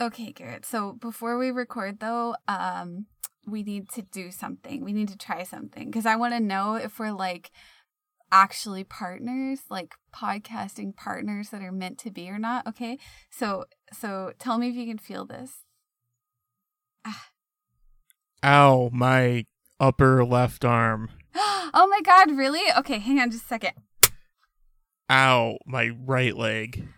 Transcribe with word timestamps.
Okay, 0.00 0.32
Garrett. 0.32 0.64
So 0.64 0.94
before 0.94 1.36
we 1.36 1.50
record, 1.50 2.00
though, 2.00 2.34
um, 2.48 3.06
we 3.46 3.62
need 3.62 3.90
to 3.90 4.02
do 4.02 4.30
something. 4.30 4.82
We 4.82 4.92
need 4.92 5.08
to 5.08 5.18
try 5.18 5.42
something 5.42 5.90
because 5.90 6.06
I 6.06 6.16
want 6.16 6.34
to 6.34 6.40
know 6.40 6.74
if 6.74 6.98
we're 6.98 7.12
like 7.12 7.50
actually 8.32 8.84
partners, 8.84 9.62
like 9.68 9.94
podcasting 10.14 10.96
partners 10.96 11.50
that 11.50 11.62
are 11.62 11.72
meant 11.72 11.98
to 11.98 12.10
be 12.10 12.30
or 12.30 12.38
not. 12.38 12.66
Okay. 12.66 12.98
So, 13.30 13.64
so 13.92 14.32
tell 14.38 14.56
me 14.56 14.68
if 14.68 14.74
you 14.74 14.86
can 14.86 14.98
feel 14.98 15.26
this. 15.26 15.64
Ow, 18.42 18.88
my 18.92 19.44
upper 19.78 20.24
left 20.24 20.64
arm. 20.64 21.10
oh 21.34 21.86
my 21.90 22.00
God, 22.02 22.36
really? 22.36 22.72
Okay, 22.78 22.98
hang 22.98 23.20
on 23.20 23.30
just 23.30 23.44
a 23.44 23.48
second. 23.48 23.72
Ow, 25.10 25.58
my 25.66 25.90
right 26.06 26.36
leg. 26.36 26.88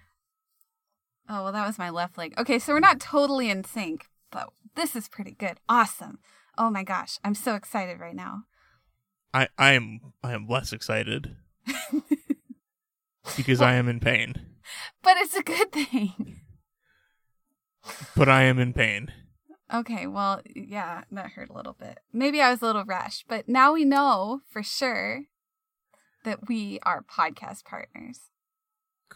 Oh, 1.28 1.44
well, 1.44 1.52
that 1.52 1.66
was 1.66 1.78
my 1.78 1.90
left 1.90 2.18
leg. 2.18 2.34
Okay, 2.38 2.58
so 2.58 2.72
we're 2.72 2.80
not 2.80 3.00
totally 3.00 3.48
in 3.48 3.64
sync, 3.64 4.06
but 4.30 4.48
this 4.74 4.96
is 4.96 5.08
pretty 5.08 5.32
good. 5.32 5.58
Awesome. 5.68 6.18
Oh 6.58 6.70
my 6.70 6.82
gosh, 6.82 7.18
I'm 7.24 7.34
so 7.34 7.54
excited 7.54 8.00
right 8.00 8.14
now. 8.14 8.42
I 9.32 9.48
I 9.56 9.72
am 9.72 10.00
I 10.22 10.32
am 10.32 10.46
less 10.46 10.72
excited 10.72 11.36
because 13.36 13.60
well, 13.60 13.68
I 13.68 13.74
am 13.74 13.88
in 13.88 14.00
pain. 14.00 14.34
But 15.02 15.16
it's 15.18 15.34
a 15.36 15.42
good 15.42 15.72
thing. 15.72 16.40
But 18.14 18.28
I 18.28 18.42
am 18.42 18.58
in 18.58 18.72
pain. 18.72 19.12
Okay, 19.72 20.06
well, 20.06 20.42
yeah, 20.54 21.04
that 21.10 21.30
hurt 21.30 21.48
a 21.48 21.54
little 21.54 21.72
bit. 21.72 22.00
Maybe 22.12 22.42
I 22.42 22.50
was 22.50 22.60
a 22.60 22.66
little 22.66 22.84
rash, 22.84 23.24
but 23.26 23.48
now 23.48 23.72
we 23.72 23.84
know 23.86 24.40
for 24.50 24.62
sure 24.62 25.22
that 26.24 26.46
we 26.46 26.78
are 26.82 27.02
podcast 27.02 27.64
partners. 27.64 28.31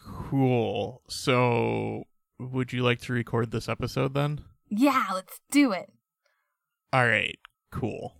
Cool. 0.07 1.01
So, 1.07 2.03
would 2.39 2.73
you 2.73 2.83
like 2.83 2.99
to 3.01 3.13
record 3.13 3.51
this 3.51 3.67
episode 3.67 4.13
then? 4.13 4.41
Yeah, 4.69 5.05
let's 5.13 5.39
do 5.51 5.71
it. 5.71 5.91
All 6.93 7.05
right, 7.05 7.37
cool. 7.71 8.13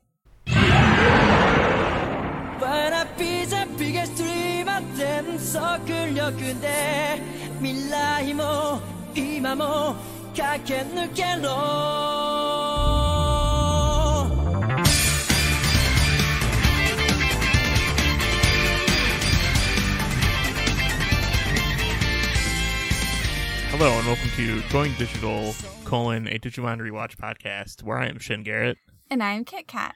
Hello 23.88 24.00
and 24.00 24.08
welcome 24.08 24.30
to 24.32 24.62
Going 24.70 24.94
Digital, 24.96 25.56
colon, 25.86 26.28
a 26.28 26.38
Digimon 26.38 26.82
Rewatch 26.82 27.16
podcast, 27.16 27.84
where 27.84 27.98
I 27.98 28.08
am 28.08 28.20
Shin 28.20 28.44
Garrett. 28.44 28.78
And 29.10 29.24
I 29.24 29.32
am 29.32 29.46
Kit 29.46 29.66
Kat. 29.66 29.96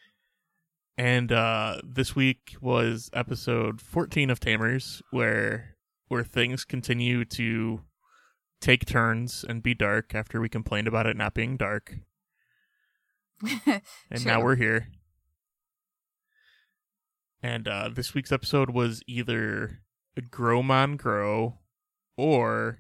And 0.98 1.30
uh, 1.30 1.82
this 1.84 2.16
week 2.16 2.56
was 2.62 3.10
episode 3.12 3.82
14 3.82 4.30
of 4.30 4.40
Tamers, 4.40 5.02
where 5.12 5.76
where 6.08 6.24
things 6.24 6.64
continue 6.64 7.26
to 7.26 7.82
take 8.62 8.86
turns 8.86 9.44
and 9.44 9.62
be 9.62 9.74
dark 9.74 10.16
after 10.16 10.40
we 10.40 10.48
complained 10.48 10.88
about 10.88 11.06
it 11.06 11.18
not 11.18 11.34
being 11.34 11.58
dark. 11.58 11.96
and 13.66 13.82
True. 14.16 14.26
now 14.26 14.42
we're 14.42 14.56
here. 14.56 14.88
And 17.44 17.68
uh, 17.68 17.90
this 17.94 18.14
week's 18.14 18.32
episode 18.32 18.70
was 18.70 19.02
either 19.06 19.82
Growmon 20.18 20.96
Grow 20.96 21.58
or 22.16 22.80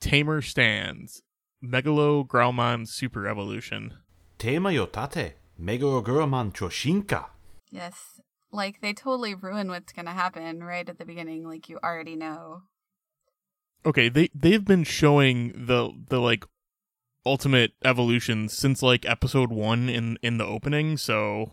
Tamer 0.00 0.42
stands. 0.42 1.22
Megalo 1.64 2.26
Growlmon 2.26 2.86
Super 2.86 3.26
Evolution. 3.26 3.94
Tema 4.38 4.70
yotate. 4.70 5.32
Megalo 5.60 6.04
Growlmon 6.04 6.52
Choshinka. 6.52 7.26
Yes. 7.70 8.20
Like 8.52 8.80
they 8.80 8.92
totally 8.92 9.34
ruin 9.34 9.68
what's 9.68 9.92
gonna 9.92 10.12
happen 10.12 10.62
right 10.62 10.88
at 10.88 10.98
the 10.98 11.04
beginning, 11.04 11.46
like 11.46 11.68
you 11.68 11.78
already 11.82 12.16
know. 12.16 12.62
Okay, 13.84 14.08
they 14.08 14.30
they've 14.34 14.64
been 14.64 14.84
showing 14.84 15.66
the 15.66 15.90
the 16.08 16.20
like 16.20 16.44
ultimate 17.26 17.72
evolution 17.84 18.48
since 18.48 18.82
like 18.82 19.04
episode 19.04 19.50
one 19.52 19.88
in 19.88 20.16
in 20.22 20.38
the 20.38 20.46
opening, 20.46 20.96
so 20.96 21.52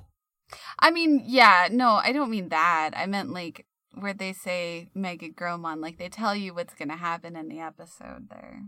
I 0.79 0.91
mean, 0.91 1.23
yeah, 1.25 1.67
no, 1.71 1.95
I 1.95 2.11
don't 2.11 2.29
mean 2.29 2.49
that. 2.49 2.91
I 2.95 3.07
meant 3.07 3.31
like 3.31 3.65
where 3.99 4.13
they 4.13 4.33
say 4.33 4.89
Mega 4.93 5.29
Growmon, 5.29 5.81
like 5.81 5.97
they 5.97 6.09
tell 6.09 6.35
you 6.35 6.53
what's 6.53 6.73
going 6.73 6.89
to 6.89 6.95
happen 6.95 7.35
in 7.35 7.47
the 7.47 7.59
episode 7.59 8.29
there. 8.29 8.63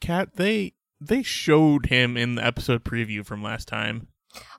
Cat, 0.00 0.36
they 0.36 0.74
they 1.00 1.22
showed 1.22 1.86
him 1.86 2.16
in 2.16 2.34
the 2.36 2.44
episode 2.44 2.84
preview 2.84 3.24
from 3.24 3.42
last 3.42 3.68
time. 3.68 4.08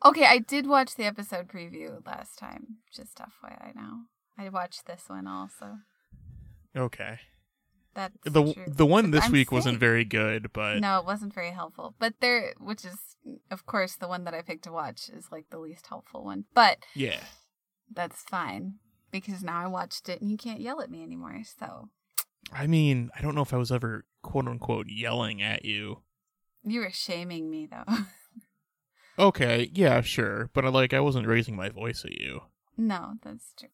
Okay, 0.04 0.26
I 0.26 0.40
did 0.40 0.68
watch 0.68 0.96
the 0.96 1.06
episode 1.06 1.48
preview 1.48 2.06
last 2.06 2.38
time. 2.38 2.78
Just 2.94 3.18
FYI 3.18 3.76
now. 3.76 4.02
I 4.38 4.50
watched 4.50 4.86
this 4.86 5.04
one 5.08 5.28
also. 5.28 5.80
Okay. 6.76 7.20
That's 7.94 8.14
the 8.24 8.54
true. 8.54 8.66
the 8.68 8.86
one 8.86 9.12
this 9.12 9.26
I'm 9.26 9.32
week 9.32 9.50
saying. 9.50 9.58
wasn't 9.58 9.80
very 9.80 10.06
good, 10.06 10.54
but 10.54 10.80
no, 10.80 11.00
it 11.00 11.06
wasn't 11.06 11.34
very 11.34 11.52
helpful. 11.52 11.96
But 12.00 12.14
there, 12.22 12.54
which 12.60 12.86
is 12.86 12.98
of 13.52 13.66
course 13.66 13.96
the 13.96 14.08
one 14.08 14.24
that 14.24 14.34
I 14.34 14.42
picked 14.42 14.64
to 14.66 14.72
watch 14.72 15.10
is 15.10 15.26
like 15.32 15.50
the 15.50 15.60
least 15.60 15.88
helpful 15.88 16.24
one. 16.24 16.46
But 16.54 16.78
yeah, 16.96 17.20
that's 17.94 18.22
fine 18.24 18.76
because 19.12 19.44
now 19.44 19.62
I 19.64 19.68
watched 19.68 20.10
it 20.10 20.22
and 20.22 20.30
you 20.32 20.38
can't 20.38 20.62
yell 20.62 20.82
at 20.82 20.90
me 20.92 21.04
anymore. 21.04 21.42
So, 21.60 21.90
I 22.54 22.68
mean, 22.68 23.10
I 23.18 23.22
don't 23.22 23.36
know 23.36 23.42
if 23.42 23.54
I 23.54 23.58
was 23.58 23.72
ever 23.72 24.06
quote 24.22 24.48
unquote 24.48 24.88
yelling 24.90 25.42
at 25.42 25.66
you. 25.66 26.02
You 26.64 26.82
were 26.82 26.92
shaming 26.92 27.50
me 27.50 27.68
though. 27.70 27.96
okay, 29.18 29.70
yeah, 29.74 30.02
sure, 30.02 30.50
but 30.54 30.66
I 30.66 30.70
like 30.70 30.94
I 30.94 31.00
wasn't 31.00 31.28
raising 31.28 31.56
my 31.56 31.70
voice 31.70 32.04
at 32.06 32.14
you. 32.14 32.42
No, 32.78 33.14
that's 33.24 33.54
true. 33.58 33.70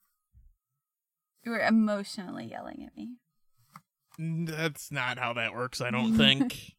You 1.43 1.51
were 1.51 1.59
emotionally 1.59 2.45
yelling 2.47 2.83
at 2.87 2.95
me. 2.97 3.17
That's 4.17 4.91
not 4.91 5.19
how 5.19 5.33
that 5.33 5.53
works, 5.53 5.81
I 5.81 5.91
don't 5.91 6.13
think. 6.17 6.75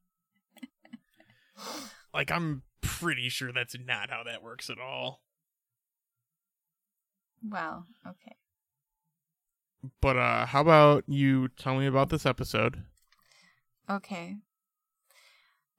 like 2.14 2.30
I'm 2.30 2.62
pretty 2.80 3.28
sure 3.28 3.52
that's 3.52 3.76
not 3.78 4.10
how 4.10 4.22
that 4.24 4.42
works 4.42 4.70
at 4.70 4.80
all. 4.80 5.20
Well, 7.42 7.86
okay. 8.06 8.36
But 10.00 10.16
uh 10.16 10.46
how 10.46 10.60
about 10.62 11.04
you 11.06 11.48
tell 11.48 11.76
me 11.76 11.86
about 11.86 12.08
this 12.10 12.26
episode? 12.26 12.82
Okay. 13.88 14.36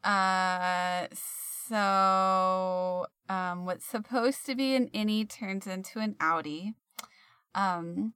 Uh 0.04 1.08
so 1.14 3.08
um 3.28 3.66
what's 3.66 3.86
supposed 3.86 4.46
to 4.46 4.56
be 4.56 4.76
an 4.76 4.90
innie 4.94 5.30
turns 5.30 5.68
into 5.68 6.00
an 6.00 6.16
outie. 6.20 6.74
Um 7.54 8.14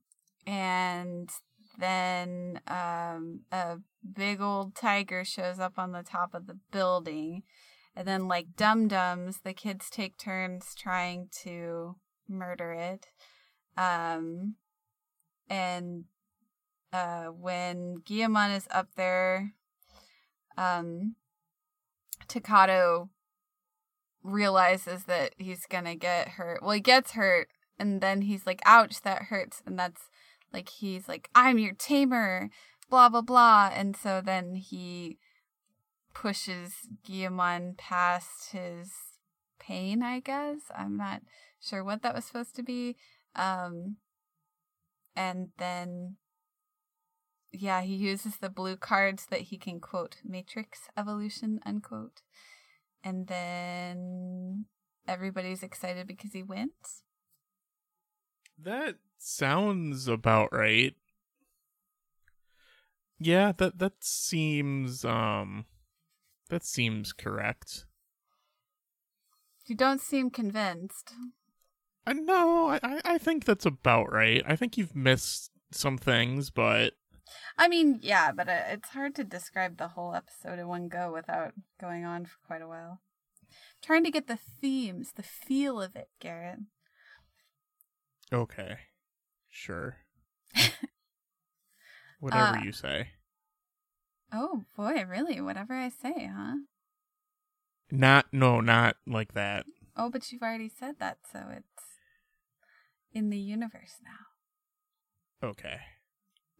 and 0.47 1.29
then 1.77 2.61
um 2.67 3.41
a 3.51 3.77
big 4.13 4.39
old 4.39 4.75
tiger 4.75 5.25
shows 5.25 5.59
up 5.59 5.73
on 5.77 5.91
the 5.91 6.03
top 6.03 6.33
of 6.33 6.47
the 6.47 6.57
building. 6.71 7.43
And 7.95 8.07
then 8.07 8.29
like 8.29 8.55
dum 8.55 8.87
dums, 8.87 9.39
the 9.43 9.53
kids 9.53 9.89
take 9.89 10.17
turns 10.17 10.73
trying 10.75 11.27
to 11.43 11.97
murder 12.29 12.71
it. 12.71 13.07
Um, 13.77 14.55
and 15.49 16.05
uh, 16.93 17.25
when 17.25 17.97
Guilmon 18.05 18.55
is 18.55 18.67
up 18.71 18.89
there, 18.95 19.53
um, 20.57 21.15
Takato 22.27 23.09
realizes 24.23 25.05
that 25.05 25.33
he's 25.37 25.65
gonna 25.65 25.95
get 25.95 26.29
hurt. 26.29 26.61
Well, 26.61 26.71
he 26.71 26.79
gets 26.79 27.11
hurt, 27.11 27.49
and 27.79 28.01
then 28.01 28.21
he's 28.21 28.45
like, 28.45 28.61
"Ouch, 28.65 29.01
that 29.01 29.23
hurts," 29.23 29.61
and 29.65 29.77
that's 29.77 30.09
like 30.53 30.69
he's 30.69 31.07
like, 31.07 31.29
"I'm 31.33 31.57
your 31.57 31.73
tamer," 31.73 32.49
blah 32.89 33.09
blah 33.09 33.21
blah, 33.21 33.71
and 33.73 33.95
so 33.95 34.21
then 34.21 34.55
he 34.55 35.17
pushes 36.13 36.87
Guilmon 37.07 37.77
past 37.77 38.51
his 38.51 38.91
pain. 39.59 40.03
I 40.03 40.19
guess 40.19 40.59
I'm 40.75 40.97
not 40.97 41.21
sure 41.59 41.83
what 41.83 42.01
that 42.03 42.13
was 42.13 42.25
supposed 42.25 42.55
to 42.55 42.63
be. 42.63 42.95
Um, 43.35 43.97
and 45.15 45.49
then, 45.57 46.17
yeah, 47.51 47.81
he 47.81 47.95
uses 47.95 48.37
the 48.37 48.49
blue 48.49 48.77
cards 48.77 49.27
that 49.29 49.41
he 49.41 49.57
can 49.57 49.79
quote 49.79 50.17
Matrix 50.23 50.89
evolution, 50.97 51.59
unquote. 51.65 52.21
And 53.03 53.27
then 53.27 54.65
everybody's 55.07 55.63
excited 55.63 56.07
because 56.07 56.33
he 56.33 56.43
wins. 56.43 57.03
That 58.57 58.97
sounds 59.17 60.07
about 60.07 60.53
right. 60.53 60.95
Yeah, 63.19 63.51
that 63.57 63.79
that 63.79 64.03
seems 64.03 65.05
um 65.05 65.65
that 66.49 66.63
seems 66.63 67.13
correct. 67.13 67.85
You 69.67 69.75
don't 69.75 70.01
seem 70.01 70.29
convinced. 70.29 71.13
Uh, 72.07 72.13
no, 72.13 72.69
I, 72.81 73.01
I 73.05 73.17
think 73.17 73.45
that's 73.45 73.65
about 73.65 74.11
right. 74.11 74.43
I 74.47 74.55
think 74.55 74.77
you've 74.77 74.95
missed 74.95 75.51
some 75.71 75.97
things, 75.97 76.49
but 76.49 76.93
I 77.57 77.67
mean, 77.67 77.99
yeah, 78.01 78.31
but 78.31 78.49
uh, 78.49 78.61
it's 78.69 78.89
hard 78.89 79.15
to 79.15 79.23
describe 79.23 79.77
the 79.77 79.89
whole 79.89 80.13
episode 80.15 80.59
in 80.59 80.67
one 80.67 80.87
go 80.87 81.11
without 81.13 81.53
going 81.79 82.03
on 82.05 82.25
for 82.25 82.37
quite 82.45 82.61
a 82.61 82.67
while. 82.67 82.99
Trying 83.81 84.03
to 84.03 84.11
get 84.11 84.27
the 84.27 84.37
themes, 84.37 85.11
the 85.15 85.23
feel 85.23 85.81
of 85.81 85.95
it, 85.95 86.09
Garrett. 86.19 86.59
Okay. 88.33 88.77
Sure. 89.49 89.97
Whatever 92.19 92.57
Uh, 92.57 92.61
you 92.63 92.71
say. 92.71 93.09
Oh 94.33 94.63
boy, 94.77 95.03
really? 95.07 95.41
Whatever 95.41 95.73
I 95.73 95.89
say, 95.89 96.29
huh? 96.33 96.55
Not 97.91 98.27
no, 98.31 98.61
not 98.61 98.95
like 99.05 99.33
that. 99.33 99.65
Oh, 99.97 100.09
but 100.09 100.31
you've 100.31 100.41
already 100.41 100.69
said 100.69 100.95
that, 100.99 101.17
so 101.31 101.47
it's 101.51 101.90
in 103.13 103.29
the 103.29 103.39
universe 103.39 103.99
now. 104.03 105.49
Okay. 105.49 105.79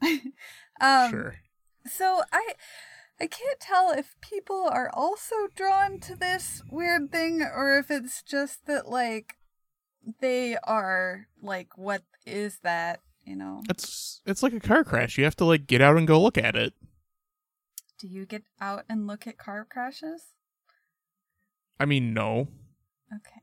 um, 0.81 1.09
sure. 1.09 1.35
So 1.85 2.23
I 2.31 2.53
I 3.19 3.27
can't 3.27 3.59
tell 3.59 3.91
if 3.91 4.15
people 4.21 4.67
are 4.71 4.89
also 4.93 5.35
drawn 5.55 5.99
to 6.01 6.15
this 6.15 6.63
weird 6.69 7.11
thing 7.11 7.41
or 7.41 7.77
if 7.77 7.91
it's 7.91 8.23
just 8.23 8.65
that 8.65 8.89
like 8.89 9.35
they 10.19 10.57
are 10.63 11.27
like 11.41 11.77
what 11.77 12.03
is 12.25 12.59
that, 12.63 13.01
you 13.23 13.35
know? 13.35 13.61
It's 13.69 14.21
it's 14.25 14.41
like 14.41 14.53
a 14.53 14.59
car 14.59 14.83
crash. 14.83 15.17
You 15.17 15.23
have 15.23 15.35
to 15.37 15.45
like 15.45 15.67
get 15.67 15.81
out 15.81 15.97
and 15.97 16.07
go 16.07 16.21
look 16.21 16.37
at 16.37 16.55
it. 16.55 16.73
Do 17.99 18.07
you 18.07 18.25
get 18.25 18.43
out 18.59 18.85
and 18.89 19.05
look 19.05 19.27
at 19.27 19.37
car 19.37 19.67
crashes? 19.69 20.33
I 21.79 21.85
mean, 21.85 22.13
no. 22.13 22.47
Okay. 23.13 23.41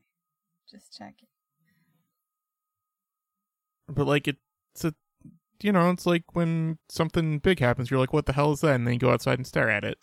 Just 0.69 0.97
checking. 0.97 1.29
But 3.89 4.07
like 4.07 4.27
it's 4.27 4.85
a 4.85 4.93
you 5.61 5.71
know, 5.73 5.89
it's 5.89 6.05
like 6.05 6.23
when 6.33 6.77
something 6.87 7.39
big 7.39 7.59
happens, 7.59 7.91
you're 7.91 7.99
like, 7.99 8.13
what 8.13 8.25
the 8.25 8.33
hell 8.33 8.53
is 8.53 8.61
that? 8.61 8.75
And 8.75 8.87
then 8.87 8.93
you 8.93 8.99
go 8.99 9.11
outside 9.11 9.37
and 9.39 9.45
stare 9.47 9.69
at 9.69 9.83
it. 9.83 9.97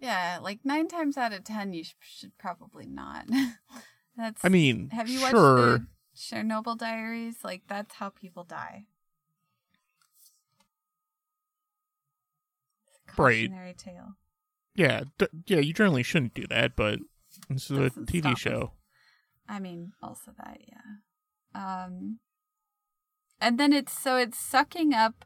Yeah, 0.00 0.38
like 0.42 0.60
9 0.64 0.88
times 0.88 1.16
out 1.16 1.32
of 1.32 1.44
10 1.44 1.72
you 1.72 1.84
sh- 1.84 1.94
should 2.00 2.36
probably 2.38 2.86
not. 2.86 3.26
That's 4.16 4.44
I 4.44 4.48
mean, 4.48 4.90
Have 4.90 5.08
you 5.08 5.20
watched 5.20 5.34
the 5.34 5.86
Chernobyl 6.16 6.76
Diaries? 6.78 7.36
Like 7.44 7.62
that's 7.68 7.94
how 7.96 8.08
people 8.08 8.44
die. 8.44 8.86
Right. 13.16 13.50
Tale. 13.78 14.14
Yeah, 14.74 15.04
d- 15.18 15.26
yeah, 15.46 15.58
you 15.58 15.72
generally 15.72 16.02
shouldn't 16.02 16.34
do 16.34 16.46
that, 16.48 16.76
but 16.76 16.98
this 17.48 17.70
is 17.70 17.78
a 17.78 17.88
Doesn't 17.88 18.06
TV 18.06 18.18
stop 18.20 18.32
us. 18.32 18.38
show. 18.38 18.72
I 19.48 19.58
mean, 19.60 19.92
also 20.02 20.32
that, 20.38 20.58
yeah. 20.66 21.84
Um, 21.84 22.18
and 23.40 23.58
then 23.58 23.72
it's 23.72 23.98
so 23.98 24.16
it's 24.16 24.38
sucking 24.38 24.94
up 24.94 25.24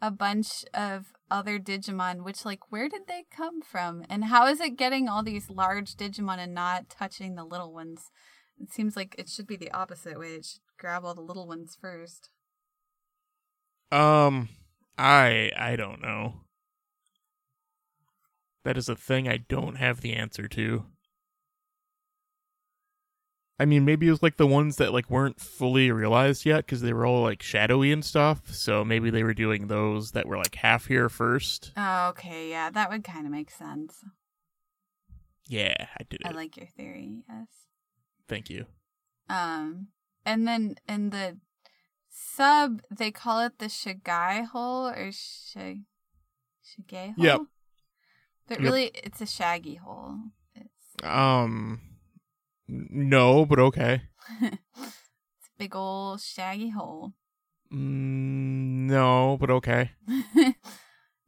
a 0.00 0.10
bunch 0.10 0.64
of 0.74 1.06
other 1.30 1.58
Digimon, 1.58 2.24
which 2.24 2.44
like 2.44 2.70
where 2.70 2.88
did 2.88 3.02
they 3.06 3.24
come 3.34 3.60
from, 3.60 4.04
and 4.08 4.24
how 4.24 4.46
is 4.46 4.60
it 4.60 4.76
getting 4.76 5.08
all 5.08 5.22
these 5.22 5.50
large 5.50 5.94
Digimon 5.96 6.38
and 6.38 6.54
not 6.54 6.88
touching 6.88 7.34
the 7.34 7.44
little 7.44 7.72
ones? 7.72 8.10
It 8.60 8.72
seems 8.72 8.96
like 8.96 9.14
it 9.18 9.28
should 9.28 9.46
be 9.46 9.56
the 9.56 9.70
opposite 9.72 10.18
way. 10.18 10.34
It 10.34 10.44
should 10.44 10.60
grab 10.78 11.04
all 11.04 11.14
the 11.14 11.20
little 11.20 11.46
ones 11.46 11.76
first. 11.80 12.30
Um, 13.90 14.48
I 14.96 15.50
I 15.56 15.76
don't 15.76 16.02
know. 16.02 16.40
That 18.64 18.76
is 18.76 18.88
a 18.88 18.96
thing 18.96 19.28
I 19.28 19.38
don't 19.38 19.76
have 19.76 20.00
the 20.00 20.14
answer 20.14 20.48
to. 20.48 20.84
I 23.60 23.64
mean, 23.64 23.84
maybe 23.84 24.06
it 24.06 24.10
was 24.10 24.22
like 24.22 24.36
the 24.36 24.46
ones 24.46 24.76
that 24.76 24.92
like 24.92 25.10
weren't 25.10 25.40
fully 25.40 25.90
realized 25.90 26.46
yet 26.46 26.58
because 26.64 26.80
they 26.80 26.92
were 26.92 27.04
all 27.04 27.22
like 27.22 27.42
shadowy 27.42 27.90
and 27.90 28.04
stuff. 28.04 28.52
So 28.54 28.84
maybe 28.84 29.10
they 29.10 29.24
were 29.24 29.34
doing 29.34 29.66
those 29.66 30.12
that 30.12 30.26
were 30.26 30.36
like 30.38 30.54
half 30.54 30.86
here 30.86 31.08
first. 31.08 31.72
Oh, 31.76 32.08
okay, 32.10 32.50
yeah, 32.50 32.70
that 32.70 32.88
would 32.90 33.02
kind 33.02 33.26
of 33.26 33.32
make 33.32 33.50
sense. 33.50 34.04
Yeah, 35.48 35.86
I 35.98 36.04
did 36.08 36.20
it. 36.20 36.26
I 36.26 36.30
like 36.30 36.56
your 36.56 36.66
theory. 36.66 37.22
Yes. 37.28 37.48
Thank 38.28 38.48
you. 38.50 38.66
Um, 39.28 39.88
and 40.24 40.46
then 40.46 40.76
in 40.88 41.10
the 41.10 41.38
sub, 42.10 42.82
they 42.90 43.10
call 43.10 43.40
it 43.40 43.58
the 43.58 43.66
Shigai 43.66 44.46
hole 44.46 44.86
or 44.88 45.08
Shig 45.08 45.82
Shigay 46.64 47.14
hole. 47.16 47.24
Yep. 47.24 47.40
But 48.46 48.58
Yep. 48.58 48.64
really, 48.64 48.90
it's 48.94 49.20
a 49.20 49.26
shaggy 49.26 49.76
hole. 49.76 50.18
It's 50.54 51.02
Um, 51.04 51.80
no, 52.68 53.46
but 53.46 53.58
okay. 53.58 54.02
it's 54.42 54.58
a 54.76 55.58
big 55.58 55.74
old 55.74 56.20
shaggy 56.20 56.70
hole. 56.70 57.14
Mm, 57.72 58.86
no, 58.86 59.36
but 59.40 59.50
okay. 59.50 59.92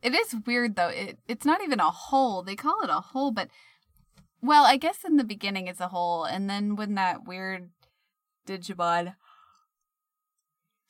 it 0.03 0.15
is 0.15 0.37
weird 0.47 0.77
though. 0.77 0.89
It 0.89 1.19
it's 1.29 1.45
not 1.45 1.63
even 1.63 1.81
a 1.81 1.91
hole. 1.91 2.43
They 2.43 2.57
call 2.57 2.81
it 2.83 2.91
a 2.91 3.01
hole, 3.01 3.31
but 3.31 3.49
well, 4.43 4.65
I 4.65 4.77
guess 4.77 5.05
in 5.05 5.17
the 5.17 5.25
beginning 5.25 5.67
it's 5.67 5.81
a 5.81 5.89
hole, 5.89 6.25
and 6.25 6.49
then 6.49 6.77
when 6.77 6.95
that 6.95 7.27
weird 7.27 7.71
Digimon 8.47 9.15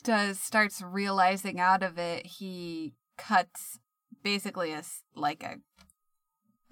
does 0.02 0.38
starts 0.38 0.82
realizing 0.82 1.61
out 1.61 1.82
of 1.82 1.99
it, 1.99 2.26
he 2.26 2.94
cuts 3.19 3.79
basically 4.23 4.73
a 4.73 4.82
like 5.14 5.43
a 5.43 5.56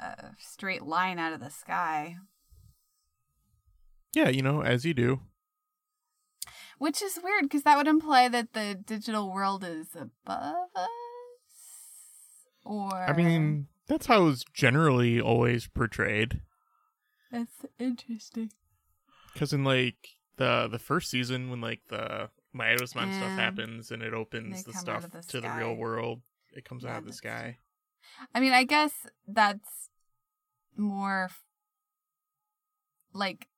a 0.01 0.35
straight 0.39 0.83
line 0.83 1.19
out 1.19 1.33
of 1.33 1.41
the 1.41 1.51
sky, 1.51 2.17
Yeah, 4.15 4.29
you 4.29 4.43
know, 4.43 4.63
as 4.63 4.85
you 4.85 4.95
do. 4.95 5.21
which 6.79 7.03
is 7.03 7.19
weird 7.23 7.43
because 7.43 7.63
that 7.65 7.77
would 7.77 7.89
imply 7.89 8.29
that 8.29 8.53
the 8.53 8.75
digital 8.87 9.33
world 9.33 9.65
is 9.65 9.89
above 9.97 10.69
us. 10.77 10.89
Or 12.65 12.93
I 13.09 13.13
mean, 13.13 13.67
that's 13.87 14.07
how 14.07 14.29
it's 14.29 14.45
generally 14.53 15.21
always 15.21 15.67
portrayed. 15.67 16.41
that's 17.33 17.65
interesting. 17.79 18.53
Because 19.33 19.53
in 19.53 19.65
like 19.65 19.97
the 20.37 20.69
the 20.71 20.79
first 20.79 21.11
season, 21.11 21.51
when 21.51 21.61
like 21.61 21.81
the 21.89 22.31
Miasma 22.53 23.13
stuff 23.13 23.33
happens 23.33 23.91
and 23.91 24.03
it 24.03 24.15
opens 24.15 24.65
the 24.65 24.73
stuff 24.73 25.11
the 25.11 25.23
to 25.23 25.41
the 25.41 25.51
real 25.51 25.75
world, 25.75 26.23
it 26.53 26.65
comes 26.65 26.85
Yeah, 26.85 26.93
out 26.93 26.99
of 26.99 27.07
the 27.07 27.13
sky. 27.13 27.59
I 28.35 28.41
mean, 28.41 28.53
I 28.53 28.65
guess 28.65 28.93
that's 29.27 29.89
more 30.77 31.31
like 33.13 33.49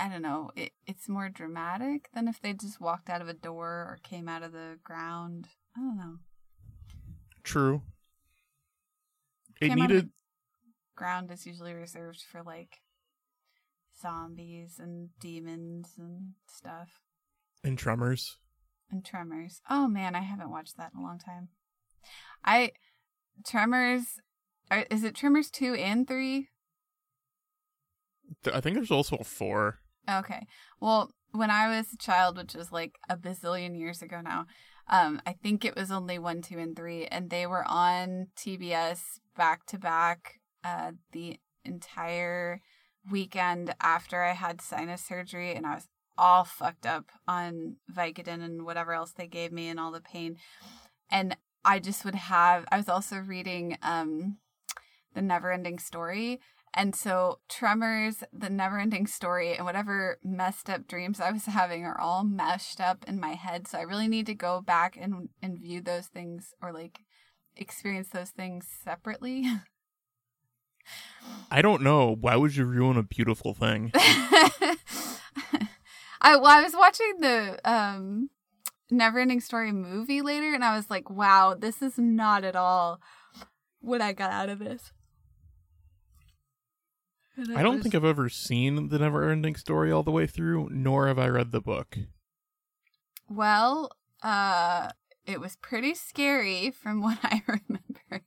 I 0.00 0.08
don't 0.08 0.22
know. 0.22 0.50
It 0.56 0.72
it's 0.86 1.08
more 1.08 1.28
dramatic 1.28 2.08
than 2.14 2.26
if 2.26 2.40
they 2.40 2.54
just 2.54 2.80
walked 2.80 3.10
out 3.10 3.20
of 3.20 3.28
a 3.28 3.34
door 3.34 3.68
or 3.68 3.98
came 4.02 4.28
out 4.28 4.42
of 4.42 4.52
the 4.52 4.78
ground. 4.82 5.48
I 5.76 5.80
don't 5.80 5.98
know. 5.98 6.16
True. 7.42 7.82
It 9.60 9.68
Came 9.68 9.78
needed 9.78 10.06
the 10.06 10.10
ground 10.96 11.30
is 11.30 11.46
usually 11.46 11.74
reserved 11.74 12.22
for 12.22 12.42
like 12.42 12.78
zombies 14.00 14.78
and 14.78 15.10
demons 15.20 15.94
and 15.98 16.32
stuff 16.46 17.02
And 17.62 17.78
Tremors. 17.78 18.38
and 18.90 19.04
Tremors. 19.04 19.60
Oh 19.68 19.86
man, 19.86 20.14
I 20.14 20.20
haven't 20.20 20.50
watched 20.50 20.78
that 20.78 20.92
in 20.94 21.00
a 21.00 21.02
long 21.02 21.18
time. 21.18 21.48
I 22.44 22.72
Tremors. 23.46 24.18
Are, 24.70 24.86
is 24.90 25.04
it 25.04 25.14
Tremors 25.14 25.50
two 25.50 25.74
and 25.74 26.06
three? 26.08 26.48
I 28.52 28.60
think 28.60 28.76
there's 28.76 28.90
also 28.90 29.16
a 29.16 29.24
four. 29.24 29.80
Okay. 30.08 30.46
Well, 30.80 31.10
when 31.32 31.50
I 31.50 31.68
was 31.68 31.92
a 31.92 31.96
child, 31.96 32.36
which 32.36 32.54
was 32.54 32.72
like 32.72 32.98
a 33.08 33.16
bazillion 33.16 33.78
years 33.78 34.02
ago 34.02 34.20
now, 34.20 34.46
um, 34.88 35.22
I 35.24 35.34
think 35.34 35.64
it 35.64 35.76
was 35.76 35.90
only 35.90 36.18
one, 36.18 36.42
two, 36.42 36.58
and 36.58 36.74
three, 36.74 37.06
and 37.06 37.30
they 37.30 37.46
were 37.46 37.64
on 37.66 38.28
TBS 38.36 39.20
back 39.36 39.64
to 39.66 39.78
back 39.78 40.40
uh, 40.64 40.92
the 41.12 41.38
entire 41.64 42.60
weekend 43.08 43.74
after 43.80 44.22
I 44.22 44.32
had 44.32 44.60
sinus 44.60 45.04
surgery, 45.04 45.54
and 45.54 45.64
I 45.66 45.74
was 45.74 45.86
all 46.18 46.44
fucked 46.44 46.86
up 46.86 47.10
on 47.28 47.76
Vicodin 47.90 48.42
and 48.42 48.64
whatever 48.64 48.92
else 48.92 49.12
they 49.12 49.26
gave 49.26 49.52
me 49.52 49.68
and 49.68 49.78
all 49.78 49.92
the 49.92 50.00
pain. 50.00 50.36
And 51.10 51.36
I 51.64 51.78
just 51.78 52.04
would 52.04 52.14
have, 52.14 52.64
I 52.70 52.76
was 52.76 52.88
also 52.88 53.16
reading 53.16 53.78
um, 53.82 54.38
The 55.14 55.22
Never 55.22 55.52
Ending 55.52 55.78
Story. 55.78 56.40
And 56.72 56.94
so 56.94 57.40
Tremors, 57.48 58.22
The 58.32 58.48
Never 58.48 58.78
Ending 58.78 59.06
Story, 59.06 59.56
and 59.56 59.64
whatever 59.64 60.18
messed 60.22 60.70
up 60.70 60.86
dreams 60.86 61.20
I 61.20 61.32
was 61.32 61.44
having 61.46 61.84
are 61.84 62.00
all 62.00 62.24
meshed 62.24 62.80
up 62.80 63.04
in 63.08 63.18
my 63.18 63.34
head. 63.34 63.66
So 63.66 63.78
I 63.78 63.82
really 63.82 64.08
need 64.08 64.26
to 64.26 64.34
go 64.34 64.60
back 64.60 64.96
and, 65.00 65.30
and 65.42 65.58
view 65.58 65.80
those 65.80 66.06
things 66.06 66.54
or 66.62 66.72
like 66.72 67.00
experience 67.56 68.10
those 68.10 68.30
things 68.30 68.66
separately. 68.84 69.44
I 71.50 71.62
don't 71.62 71.82
know. 71.82 72.16
Why 72.18 72.36
would 72.36 72.56
you 72.56 72.64
ruin 72.64 72.96
a 72.96 73.02
beautiful 73.02 73.54
thing? 73.54 73.90
I 76.22 76.36
well, 76.36 76.46
I 76.46 76.62
was 76.62 76.74
watching 76.74 77.20
the 77.20 77.58
um 77.64 78.30
Neverending 78.92 79.42
Story 79.42 79.72
movie 79.72 80.22
later 80.22 80.54
and 80.54 80.64
I 80.64 80.76
was 80.76 80.90
like, 80.90 81.10
wow, 81.10 81.54
this 81.58 81.82
is 81.82 81.98
not 81.98 82.44
at 82.44 82.56
all 82.56 83.00
what 83.80 84.00
I 84.00 84.12
got 84.12 84.32
out 84.32 84.48
of 84.48 84.58
this. 84.58 84.92
I 87.38 87.62
don't 87.62 87.74
was- 87.76 87.82
think 87.82 87.94
I've 87.94 88.04
ever 88.04 88.28
seen 88.28 88.88
the 88.88 88.98
never 88.98 89.28
ending 89.30 89.56
story 89.56 89.90
all 89.90 90.02
the 90.02 90.10
way 90.10 90.26
through, 90.26 90.68
nor 90.70 91.06
have 91.06 91.18
I 91.18 91.28
read 91.28 91.52
the 91.52 91.60
book. 91.60 91.96
Well, 93.28 93.90
uh 94.22 94.90
it 95.26 95.40
was 95.40 95.56
pretty 95.56 95.94
scary 95.94 96.70
from 96.70 97.00
what 97.02 97.18
I 97.22 97.42
remember. 97.46 98.24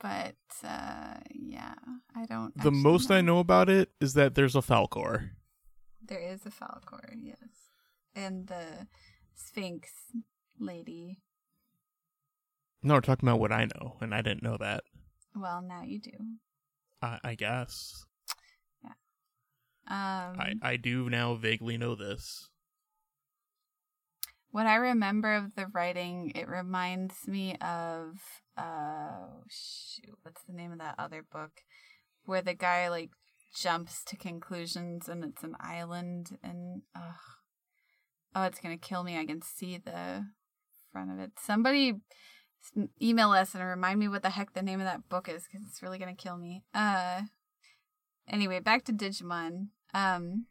but 0.00 0.34
uh, 0.64 1.14
yeah, 1.30 1.74
I 2.14 2.26
don't. 2.26 2.56
The 2.60 2.70
most 2.72 3.10
I 3.10 3.20
know 3.20 3.38
about 3.38 3.68
it 3.68 3.90
is 4.00 4.14
that 4.14 4.34
there's 4.34 4.56
a 4.56 4.60
Falkor. 4.60 5.30
There 6.04 6.20
is 6.20 6.44
a 6.44 6.50
Falkor, 6.50 7.14
yes. 7.16 7.38
And 8.14 8.48
the 8.48 8.86
Sphinx 9.34 9.90
lady. 10.58 11.20
No, 12.82 12.94
we're 12.94 13.00
talking 13.00 13.28
about 13.28 13.38
what 13.40 13.52
I 13.52 13.64
know, 13.66 13.96
and 14.00 14.12
I 14.14 14.22
didn't 14.22 14.42
know 14.42 14.56
that. 14.58 14.82
Well, 15.36 15.62
now 15.62 15.82
you 15.82 16.00
do. 16.00 16.10
I, 17.02 17.18
I 17.24 17.34
guess 17.34 18.04
Um, 19.88 20.38
I 20.38 20.54
I 20.62 20.76
do 20.76 21.10
now 21.10 21.34
vaguely 21.34 21.76
know 21.76 21.94
this. 21.94 22.48
what 24.50 24.66
I 24.66 24.76
remember 24.76 25.34
of 25.34 25.54
the 25.54 25.66
writing, 25.66 26.32
it 26.34 26.48
reminds 26.48 27.26
me 27.26 27.56
of 27.56 28.20
uh 28.56 29.26
shoot, 29.48 30.14
what's 30.22 30.42
the 30.44 30.52
name 30.52 30.72
of 30.72 30.78
that 30.78 30.94
other 30.98 31.22
book 31.30 31.52
where 32.24 32.42
the 32.42 32.54
guy 32.54 32.88
like 32.88 33.10
jumps 33.56 34.04
to 34.04 34.16
conclusions 34.16 35.08
and 35.08 35.24
it's 35.24 35.42
an 35.42 35.56
island 35.60 36.38
and 36.42 36.82
ugh. 36.94 37.14
oh, 38.34 38.44
it's 38.44 38.60
gonna 38.60 38.76
kill 38.78 39.02
me. 39.04 39.18
I 39.18 39.26
can 39.26 39.42
see 39.42 39.78
the 39.78 40.26
front 40.92 41.10
of 41.10 41.18
it. 41.18 41.32
Somebody 41.38 41.94
email 43.00 43.30
us 43.30 43.54
and 43.54 43.64
remind 43.64 43.98
me 43.98 44.08
what 44.08 44.22
the 44.22 44.30
heck 44.30 44.52
the 44.52 44.62
name 44.62 44.80
of 44.80 44.86
that 44.86 45.08
book 45.08 45.28
is 45.28 45.44
because 45.44 45.66
it's 45.68 45.82
really 45.82 45.98
gonna 45.98 46.14
kill 46.14 46.36
me. 46.36 46.64
Uh, 46.74 47.22
anyway, 48.28 48.60
back 48.60 48.84
to 48.84 48.92
Digimon. 48.92 49.68
Um, 49.94 50.46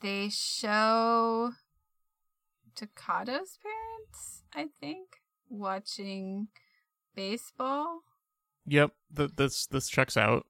they 0.00 0.28
show 0.28 1.52
Takato's 2.74 3.58
parents, 3.62 4.42
I 4.54 4.68
think, 4.80 5.08
watching 5.48 6.48
baseball. 7.14 8.00
Yep, 8.66 8.92
th- 9.16 9.30
this 9.36 9.66
this 9.66 9.88
checks 9.88 10.16
out. 10.16 10.46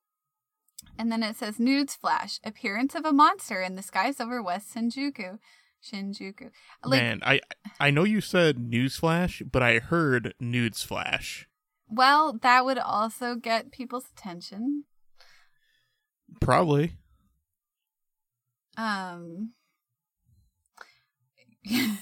And 0.99 1.11
then 1.11 1.23
it 1.23 1.37
says 1.37 1.59
nudes 1.59 1.95
flash 1.95 2.41
appearance 2.45 2.95
of 2.95 3.05
a 3.05 3.13
monster 3.13 3.63
in 3.63 3.77
the 3.77 3.83
skies 3.83 4.21
over 4.21 4.43
West 4.43 4.75
Shinjuku. 4.75 5.39
Shinjuku. 5.83 6.51
Like 6.85 7.03
Man, 7.03 7.21
I 7.25 7.41
I 7.81 7.91
know 7.91 8.05
you 8.05 8.21
said 8.21 8.57
newsflash, 8.57 9.51
but 9.51 9.63
I 9.63 9.79
heard 9.79 10.35
nudes 10.41 10.83
flash. 10.83 11.49
well, 11.89 12.39
that 12.43 12.65
would 12.65 12.79
also 12.79 13.35
get 13.35 13.71
people's 13.73 14.07
attention. 14.17 14.85
Probably. 16.41 16.93
Um 18.77 19.53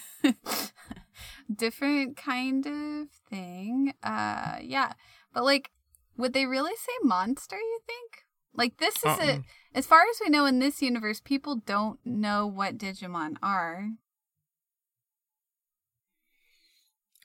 different 1.54 2.16
kind 2.16 2.66
of 2.66 3.08
thing. 3.28 3.92
Uh 4.02 4.56
yeah. 4.62 4.92
But 5.32 5.44
like 5.44 5.70
would 6.16 6.32
they 6.34 6.46
really 6.46 6.76
say 6.76 6.92
monster, 7.02 7.56
you 7.56 7.80
think? 7.86 8.24
Like 8.54 8.78
this 8.78 8.96
is 9.04 9.18
it 9.18 9.38
Uh-uh. 9.38 9.42
as 9.74 9.86
far 9.86 10.02
as 10.10 10.20
we 10.22 10.28
know 10.28 10.46
in 10.46 10.58
this 10.58 10.82
universe, 10.82 11.20
people 11.20 11.56
don't 11.56 11.98
know 12.04 12.46
what 12.46 12.78
Digimon 12.78 13.36
are. 13.42 13.90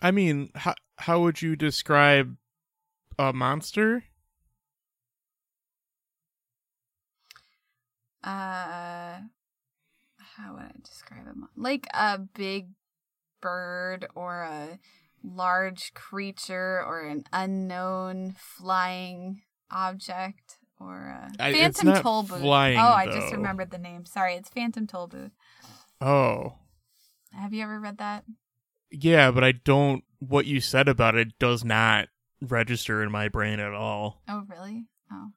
I 0.01 0.11
mean, 0.11 0.51
how 0.55 0.75
how 0.97 1.21
would 1.21 1.41
you 1.41 1.55
describe 1.55 2.37
a 3.19 3.33
monster? 3.33 4.05
uh 8.23 9.19
how 10.17 10.53
would 10.53 10.63
I 10.63 10.71
describe 10.83 11.27
it? 11.27 11.35
Like 11.55 11.87
a 11.93 12.17
big 12.19 12.69
bird 13.41 14.07
or 14.15 14.43
a 14.43 14.79
large 15.23 15.93
creature 15.93 16.83
or 16.83 17.01
an 17.01 17.23
unknown 17.31 18.35
flying 18.37 19.43
object 19.71 20.57
or 20.79 20.95
a 21.07 21.31
I- 21.39 21.49
it's 21.49 21.57
phantom 21.79 21.87
not 21.87 22.01
toll 22.03 22.23
booth. 22.23 22.41
flying, 22.41 22.77
oh, 22.77 22.81
I 22.81 23.05
just 23.07 23.31
remembered 23.33 23.71
the 23.71 23.77
name. 23.77 24.05
Sorry, 24.05 24.35
it's 24.35 24.49
Phantom 24.49 24.85
Toll 24.87 25.07
Booth. 25.07 25.31
Oh, 26.01 26.55
Have 27.33 27.53
you 27.53 27.63
ever 27.63 27.79
read 27.79 27.97
that? 27.99 28.25
yeah, 28.91 29.31
but 29.31 29.43
I 29.43 29.51
don't. 29.53 30.03
What 30.19 30.45
you 30.45 30.59
said 30.61 30.87
about 30.87 31.15
it 31.15 31.37
does 31.39 31.63
not 31.63 32.09
register 32.41 33.01
in 33.03 33.11
my 33.11 33.27
brain 33.29 33.59
at 33.59 33.73
all. 33.73 34.21
Oh, 34.27 34.43
really? 34.47 34.85
Oh. 35.11 35.29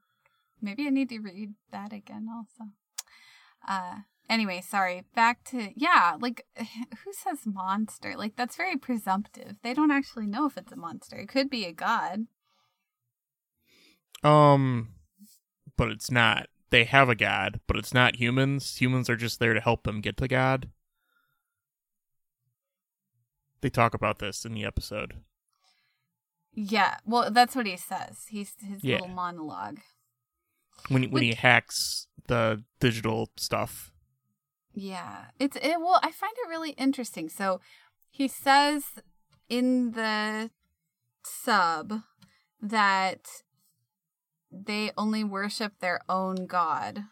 Maybe 0.61 0.87
I 0.87 0.90
need 0.90 1.09
to 1.11 1.18
read 1.21 1.54
that 1.71 1.92
again 1.92 2.26
also. 2.35 2.71
Uh 3.66 4.00
anyway, 4.28 4.61
sorry. 4.66 5.04
Back 5.14 5.45
to 5.45 5.71
yeah, 5.76 6.16
like 6.21 6.45
who 6.59 7.12
says 7.12 7.40
monster? 7.47 8.14
Like 8.16 8.35
that's 8.37 8.57
very 8.57 8.76
presumptive. 8.76 9.57
They 9.62 9.75
don't 9.75 9.90
actually 9.92 10.26
know 10.26 10.47
if 10.47 10.57
it's 10.57 10.73
a 10.73 10.76
monster. 10.76 11.16
It 11.16 11.28
could 11.28 11.49
be 11.50 11.64
a 11.64 11.73
god. 11.73 12.26
Um, 14.25 14.88
but 15.78 15.88
it's 15.88 16.11
not. 16.11 16.49
They 16.68 16.85
have 16.85 17.08
a 17.08 17.14
god, 17.14 17.61
but 17.66 17.78
it's 17.78 17.94
not 17.94 18.16
humans. 18.16 18.76
Humans 18.76 19.08
are 19.08 19.16
just 19.16 19.40
there 19.40 19.54
to 19.54 19.61
help 19.61 19.85
them 19.85 20.02
get 20.02 20.18
to 20.18 20.28
God. 20.28 20.68
They 23.61 23.70
talk 23.70 23.94
about 23.94 24.18
this 24.18 24.44
in 24.44 24.52
the 24.52 24.64
episode. 24.64 25.14
Yeah, 26.54 26.97
well, 27.04 27.30
that's 27.30 27.56
what 27.56 27.66
he 27.66 27.76
says. 27.76 28.26
He's 28.28 28.54
his 28.61 28.85
Yeah. 28.85 28.97
little 28.97 29.08
monologue. 29.08 29.78
when 30.88 31.02
he, 31.02 31.08
when 31.08 31.23
he 31.25 31.35
hacks 31.35 32.06
the 32.28 32.62
digital 32.78 33.30
stuff. 33.37 33.90
Yeah, 34.73 35.26
it's 35.40 35.56
it. 35.56 35.80
Well, 35.80 35.99
I 36.04 36.12
find 36.12 36.32
it 36.37 36.49
really 36.49 36.70
interesting. 36.73 37.28
So 37.28 37.61
he 38.11 38.28
says 38.28 38.85
in 39.49 39.90
the 39.92 40.50
sub 41.25 42.02
that 42.62 43.26
they 44.50 44.90
only 44.96 45.24
worship 45.24 45.74
their 45.80 46.00
own 46.08 46.46
god, 46.46 47.04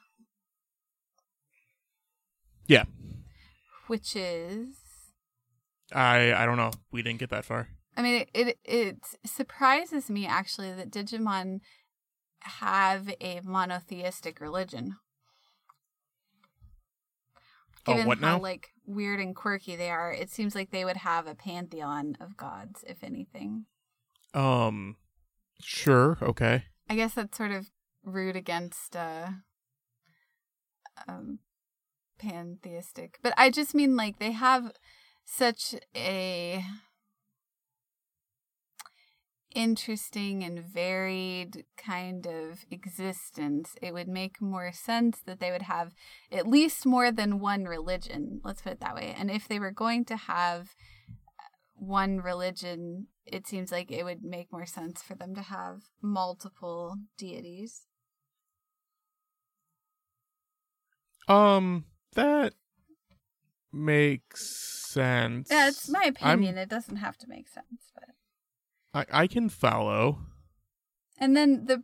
Yeah, 2.66 2.84
which 3.86 4.16
is. 4.16 4.76
I 5.92 6.32
I 6.34 6.44
don't 6.46 6.56
know. 6.56 6.72
We 6.90 7.02
didn't 7.02 7.20
get 7.20 7.30
that 7.30 7.44
far. 7.44 7.68
I 7.96 8.02
mean, 8.02 8.14
it, 8.14 8.30
it 8.34 8.58
it 8.64 8.96
surprises 9.24 10.10
me 10.10 10.26
actually 10.26 10.72
that 10.72 10.90
Digimon 10.90 11.60
have 12.40 13.08
a 13.20 13.40
monotheistic 13.44 14.40
religion. 14.40 14.96
Oh, 17.88 17.92
Given 17.92 18.06
what 18.08 18.18
how 18.18 18.36
now? 18.36 18.42
like 18.42 18.70
weird 18.84 19.20
and 19.20 19.34
quirky 19.34 19.76
they 19.76 19.90
are, 19.90 20.12
it 20.12 20.30
seems 20.30 20.54
like 20.56 20.70
they 20.70 20.84
would 20.84 20.96
have 20.98 21.26
a 21.26 21.34
pantheon 21.36 22.16
of 22.20 22.36
gods, 22.36 22.84
if 22.86 23.04
anything. 23.04 23.66
Um, 24.34 24.96
sure, 25.60 26.18
okay. 26.20 26.64
I 26.88 26.94
guess 26.94 27.14
that's 27.14 27.36
sort 27.36 27.52
of 27.52 27.70
rude 28.04 28.36
against 28.36 28.96
uh 28.96 29.28
um 31.08 31.40
pantheistic. 32.18 33.18
But 33.22 33.34
I 33.36 33.50
just 33.50 33.74
mean 33.74 33.96
like 33.96 34.18
they 34.18 34.32
have 34.32 34.72
such 35.24 35.74
a 35.94 36.64
interesting 39.56 40.44
and 40.44 40.60
varied 40.60 41.64
kind 41.78 42.26
of 42.26 42.66
existence. 42.70 43.74
It 43.80 43.94
would 43.94 44.06
make 44.06 44.40
more 44.40 44.70
sense 44.70 45.20
that 45.24 45.40
they 45.40 45.50
would 45.50 45.62
have 45.62 45.94
at 46.30 46.46
least 46.46 46.84
more 46.84 47.10
than 47.10 47.40
one 47.40 47.64
religion, 47.64 48.42
let's 48.44 48.60
put 48.60 48.72
it 48.72 48.80
that 48.80 48.94
way. 48.94 49.14
And 49.18 49.30
if 49.30 49.48
they 49.48 49.58
were 49.58 49.70
going 49.70 50.04
to 50.06 50.16
have 50.16 50.74
one 51.78 52.18
religion, 52.18 53.06
it 53.25 53.47
seems 53.47 53.71
like 53.71 53.90
it 53.90 54.04
would 54.04 54.23
make 54.23 54.50
more 54.52 54.66
sense 54.66 55.02
for 55.02 55.14
them 55.14 55.35
to 55.35 55.42
have 55.42 55.83
multiple 56.02 56.97
deities. 57.18 57.87
Um, 61.28 61.85
that 62.14 62.54
makes 63.73 64.47
sense. 64.88 65.49
Yeah, 65.50 65.68
it's 65.68 65.88
my 65.88 66.00
I'm- 66.21 66.38
opinion. 66.38 66.56
It 66.59 66.68
doesn't 66.68 66.97
have 66.97 67.16
to 67.18 67.28
make 67.28 67.49
sense, 67.49 67.90
but 67.95 68.14
I 69.12 69.23
I 69.23 69.26
can 69.26 69.49
follow. 69.49 70.18
and 71.18 71.37
then 71.37 71.66
the 71.66 71.83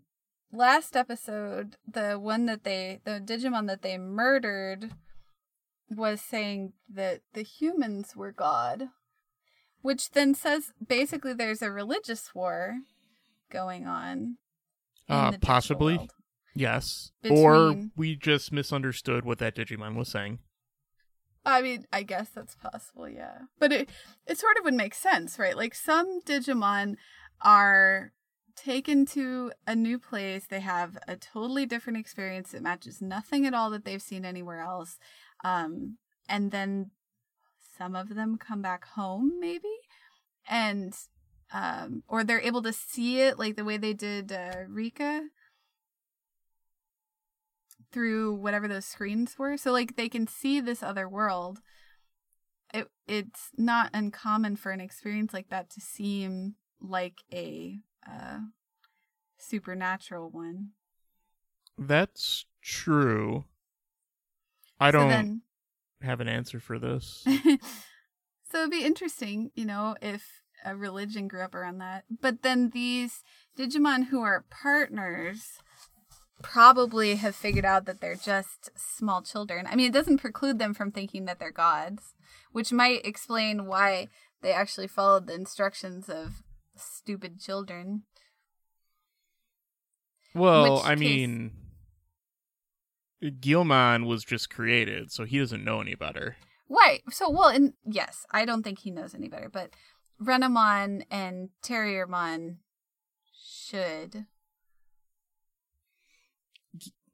last 0.53 0.97
episode, 0.97 1.77
the 1.87 2.19
one 2.19 2.47
that 2.47 2.65
they 2.65 3.01
the 3.05 3.21
Digimon 3.21 3.67
that 3.67 3.83
they 3.83 3.99
murdered 3.99 4.93
was 5.91 6.21
saying 6.21 6.73
that 6.89 7.21
the 7.35 7.43
humans 7.43 8.15
were 8.17 8.33
God, 8.33 8.89
which 9.83 10.13
then 10.13 10.35
says 10.35 10.73
basically 10.87 11.33
there's 11.33 11.63
a 11.63 11.71
religious 11.71 12.35
war 12.35 12.79
going 13.51 13.87
on. 13.87 14.39
Uh, 15.09 15.33
possibly. 15.41 15.99
world. 15.99 16.13
Yes. 16.55 17.13
Or 17.31 17.75
we 17.97 18.17
just 18.17 18.53
misunderstood 18.53 19.25
what 19.25 19.39
that 19.39 19.57
Digimon 19.57 19.97
was 19.97 20.09
saying. 20.09 20.39
I 21.45 21.61
mean, 21.61 21.87
I 21.93 22.03
guess 22.03 22.29
that's 22.29 22.55
possible, 22.55 23.09
yeah. 23.09 23.39
But 23.59 23.73
it 23.73 23.91
it 24.27 24.39
sort 24.39 24.57
of 24.59 24.65
would 24.65 24.75
make 24.75 24.95
sense, 24.95 25.39
right? 25.39 25.57
Like 25.57 25.75
some 25.75 26.21
Digimon 26.23 26.97
are 27.41 28.13
taken 28.55 29.07
to 29.07 29.51
a 29.67 29.75
new 29.75 29.99
place, 29.99 30.47
they 30.47 30.61
have 30.61 30.99
a 31.09 31.17
totally 31.17 31.67
different 31.67 31.99
experience 31.99 32.53
that 32.53 32.63
matches 32.63 33.01
nothing 33.01 33.47
at 33.47 33.55
all 33.55 33.71
that 33.71 33.85
they've 33.85 34.03
seen 34.03 34.25
anywhere 34.25 34.61
else. 34.61 34.99
Um 35.43 35.97
and 36.29 36.51
then 36.53 36.91
some 37.77 37.95
of 37.97 38.15
them 38.15 38.37
come 38.39 38.63
back 38.63 38.85
home, 38.87 39.39
maybe, 39.41 39.75
and 40.49 40.95
um, 41.53 42.03
or 42.09 42.25
they're 42.25 42.41
able 42.41 42.63
to 42.63 42.73
see 42.73 43.21
it 43.21 43.39
like 43.39 43.57
the 43.57 43.65
way 43.65 43.77
they 43.77 43.93
did 43.93 44.33
uh, 44.33 44.65
Rika 44.69 45.25
through 47.93 48.35
whatever 48.35 48.67
those 48.69 48.87
screens 48.87 49.39
were. 49.39 49.57
So 49.57 49.71
like 49.73 49.97
they 49.97 50.09
can 50.09 50.27
see 50.27 50.61
this 50.61 50.83
other 50.83 51.09
world. 51.09 51.61
It 52.73 52.89
it's 53.07 53.51
not 53.59 53.91
uncommon 53.93 54.57
for 54.57 54.71
an 54.73 54.81
experience 54.81 55.33
like 55.35 55.51
that 55.51 55.69
to 55.71 55.81
seem 55.81 56.55
like 56.81 57.19
a 57.33 57.79
uh, 58.11 58.39
supernatural 59.39 60.31
one. 60.31 60.71
That's 61.79 62.47
true. 62.63 63.45
I 64.81 64.91
So 64.91 64.99
don't 64.99 65.09
then- 65.11 65.43
have 66.03 66.21
an 66.21 66.29
answer 66.29 66.61
for 66.61 66.79
this. 66.79 67.25
so 68.51 68.59
it'd 68.59 68.71
be 68.71 68.85
interesting, 68.85 69.51
you 69.55 69.65
know, 69.65 69.97
if 70.03 70.25
a 70.65 70.77
religion 70.77 71.29
grew 71.29 71.43
up 71.43 71.55
around 71.55 71.79
that. 71.79 72.05
But 72.21 72.43
then 72.43 72.71
these 72.71 73.23
Digimon 73.59 74.07
who 74.07 74.23
are 74.23 74.45
partners 74.51 75.59
probably 76.43 77.17
have 77.17 77.37
figured 77.37 77.65
out 77.65 77.85
that 77.87 78.01
they're 78.01 78.17
just 78.17 78.71
small 78.77 79.23
children. 79.23 79.67
I 79.69 79.77
mean, 79.77 79.87
it 79.87 79.93
doesn't 79.93 80.19
preclude 80.19 80.59
them 80.59 80.75
from 80.75 80.91
thinking 80.91 81.25
that 81.25 81.39
they're 81.39 81.53
gods, 81.53 82.15
which 82.51 82.73
might 82.73 83.07
explain 83.07 83.67
why 83.67 84.09
they 84.43 84.53
actually 84.53 84.89
followed 84.89 85.27
the 85.27 85.35
instructions 85.35 86.09
of 86.09 86.43
stupid 86.77 87.41
children. 87.41 88.03
Well, 90.35 90.83
I 90.83 90.95
case- 90.95 90.99
mean, 90.99 91.53
Guilmon 93.23 94.07
was 94.07 94.25
just 94.25 94.51
created, 94.51 95.13
so 95.13 95.25
he 95.25 95.39
doesn't 95.39 95.65
know 95.65 95.81
any 95.81 95.95
better. 95.95 96.37
Right. 96.69 97.03
So, 97.11 97.31
well, 97.31 97.49
and 97.49 97.75
yes, 97.85 98.27
I 98.31 98.45
don't 98.45 98.63
think 98.63 98.81
he 98.81 98.91
knows 98.91 99.15
any 99.15 99.29
better, 99.29 99.49
but 99.49 99.71
Renamon 100.21 101.05
and 101.11 101.51
Terriermon 101.63 102.57
should. 103.33 104.27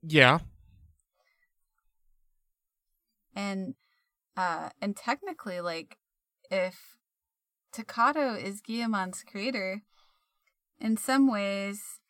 Yeah, 0.03 0.39
And 3.39 3.75
uh 4.37 4.71
and 4.83 4.97
technically 4.97 5.61
like 5.61 5.97
if 6.51 6.97
Takato 7.73 8.41
is 8.43 8.61
Guilmon's 8.61 9.23
creator, 9.23 9.83
in 10.81 10.97
some 10.97 11.31
ways 11.31 12.01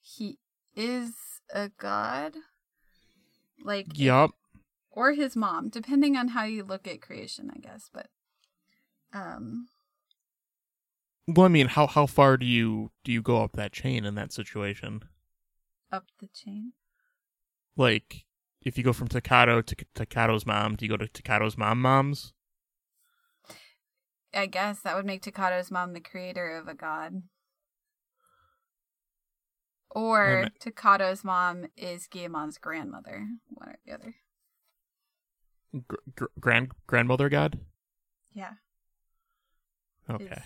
he 0.00 0.38
is 0.74 1.14
a 1.54 1.68
god. 1.68 2.34
Like 3.62 3.86
Yep. 3.94 4.30
or 4.90 5.12
his 5.12 5.36
mom, 5.36 5.68
depending 5.68 6.16
on 6.16 6.28
how 6.28 6.44
you 6.44 6.64
look 6.64 6.86
at 6.86 7.02
creation, 7.02 7.50
I 7.54 7.58
guess. 7.58 7.90
But 7.92 8.08
um 9.12 9.68
Well, 11.26 11.46
I 11.46 11.48
mean, 11.48 11.66
how 11.68 11.86
how 11.86 12.06
far 12.06 12.36
do 12.36 12.46
you 12.46 12.92
do 13.04 13.12
you 13.12 13.22
go 13.22 13.42
up 13.42 13.52
that 13.52 13.72
chain 13.72 14.04
in 14.04 14.14
that 14.14 14.32
situation? 14.32 15.02
up 15.92 16.06
the 16.20 16.28
chain. 16.28 16.72
Like, 17.76 18.24
if 18.62 18.76
you 18.78 18.84
go 18.84 18.92
from 18.92 19.08
Takato 19.08 19.64
to 19.64 19.76
Takato's 19.94 20.46
mom, 20.46 20.76
do 20.76 20.84
you 20.84 20.88
go 20.90 20.96
to 20.96 21.06
Takato's 21.06 21.56
mom 21.58 21.80
moms? 21.80 22.32
I 24.34 24.46
guess 24.46 24.80
that 24.80 24.96
would 24.96 25.06
make 25.06 25.22
Takato's 25.22 25.70
mom 25.70 25.92
the 25.92 26.00
creator 26.00 26.56
of 26.56 26.68
a 26.68 26.74
god. 26.74 27.22
Or 29.96 30.50
Takato's 30.60 31.24
mom 31.24 31.68
is 31.74 32.06
Guilmon's 32.06 32.58
grandmother, 32.58 33.28
one 33.48 33.70
or 33.70 33.76
the 33.86 33.92
other. 33.92 34.14
Gr- 35.88 35.96
gr- 36.14 36.24
grand 36.38 36.72
grandmother 36.86 37.30
god. 37.30 37.60
Yeah, 38.34 38.52
Okay. 40.10 40.24
Is- 40.26 40.42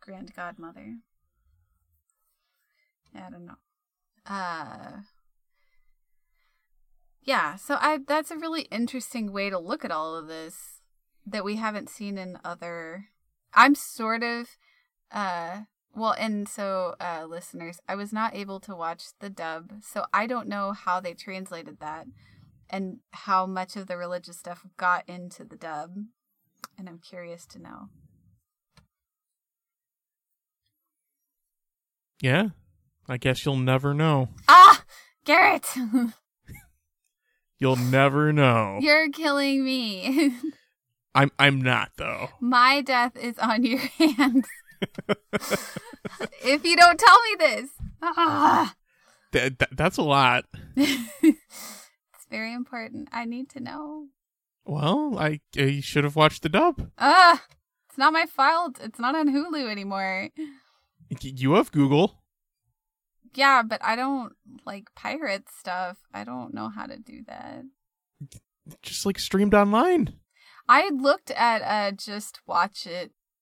grand 0.00 0.32
godmother. 0.36 0.98
I 3.12 3.28
don't 3.30 3.46
know. 3.46 3.56
Uh 4.24 5.00
Yeah, 7.22 7.56
so 7.56 7.76
I 7.80 7.98
that's 8.06 8.30
a 8.30 8.36
really 8.36 8.62
interesting 8.70 9.32
way 9.32 9.50
to 9.50 9.58
look 9.58 9.84
at 9.84 9.90
all 9.90 10.14
of 10.14 10.28
this 10.28 10.80
that 11.26 11.44
we 11.44 11.56
haven't 11.56 11.90
seen 11.90 12.18
in 12.18 12.38
other 12.44 13.06
I'm 13.52 13.74
sort 13.74 14.22
of 14.22 14.46
uh 15.10 15.62
well 15.96 16.14
and 16.18 16.48
so 16.48 16.94
uh 17.00 17.24
listeners, 17.28 17.80
I 17.88 17.94
was 17.96 18.12
not 18.12 18.34
able 18.36 18.60
to 18.60 18.74
watch 18.76 19.04
the 19.20 19.30
dub, 19.30 19.72
so 19.82 20.04
I 20.12 20.26
don't 20.26 20.48
know 20.48 20.72
how 20.72 21.00
they 21.00 21.14
translated 21.14 21.78
that 21.80 22.06
and 22.70 22.98
how 23.12 23.46
much 23.46 23.76
of 23.76 23.86
the 23.86 23.96
religious 23.96 24.38
stuff 24.38 24.64
got 24.76 25.08
into 25.08 25.44
the 25.44 25.56
dub. 25.56 25.96
And 26.78 26.88
I'm 26.88 26.98
curious 26.98 27.46
to 27.46 27.58
know. 27.58 27.88
Yeah. 32.20 32.48
I 33.08 33.16
guess 33.18 33.44
you'll 33.44 33.56
never 33.56 33.94
know. 33.94 34.28
Ah, 34.48 34.82
Garrett, 35.24 35.66
You'll 37.58 37.76
never 37.76 38.32
know. 38.32 38.78
you're 38.82 39.08
killing 39.10 39.64
me. 39.64 40.34
I'm 41.14 41.30
I'm 41.38 41.62
not 41.62 41.92
though. 41.96 42.28
My 42.40 42.82
death 42.82 43.16
is 43.16 43.38
on 43.38 43.64
your 43.64 43.78
hands. 43.98 44.46
if 46.42 46.64
you 46.64 46.76
don't 46.76 46.98
tell 46.98 47.20
me 47.22 47.36
this, 47.38 47.70
ah, 48.02 48.74
Th- 49.32 49.58
th- 49.58 49.70
that's 49.72 49.96
a 49.96 50.02
lot. 50.02 50.44
it's 50.76 52.26
very 52.30 52.52
important. 52.52 53.08
I 53.12 53.24
need 53.24 53.48
to 53.50 53.60
know. 53.60 54.06
Well, 54.64 55.18
I, 55.18 55.40
I 55.56 55.80
should 55.80 56.04
have 56.04 56.16
watched 56.16 56.42
the 56.42 56.48
dub. 56.48 56.90
Ah, 56.98 57.44
it's 57.88 57.98
not 57.98 58.12
my 58.12 58.26
fault. 58.26 58.78
It's 58.82 58.98
not 58.98 59.14
on 59.14 59.28
Hulu 59.28 59.70
anymore. 59.70 60.30
You 61.20 61.54
have 61.54 61.70
Google. 61.70 62.22
Yeah, 63.34 63.62
but 63.62 63.84
I 63.84 63.96
don't 63.96 64.32
like 64.64 64.94
pirate 64.94 65.48
stuff. 65.50 65.98
I 66.12 66.24
don't 66.24 66.54
know 66.54 66.68
how 66.68 66.86
to 66.86 66.98
do 66.98 67.22
that. 67.28 67.64
Just 68.82 69.06
like 69.06 69.18
streamed 69.18 69.54
online. 69.54 70.14
I 70.68 70.90
looked 70.90 71.30
at 71.30 71.62
uh 71.62 71.92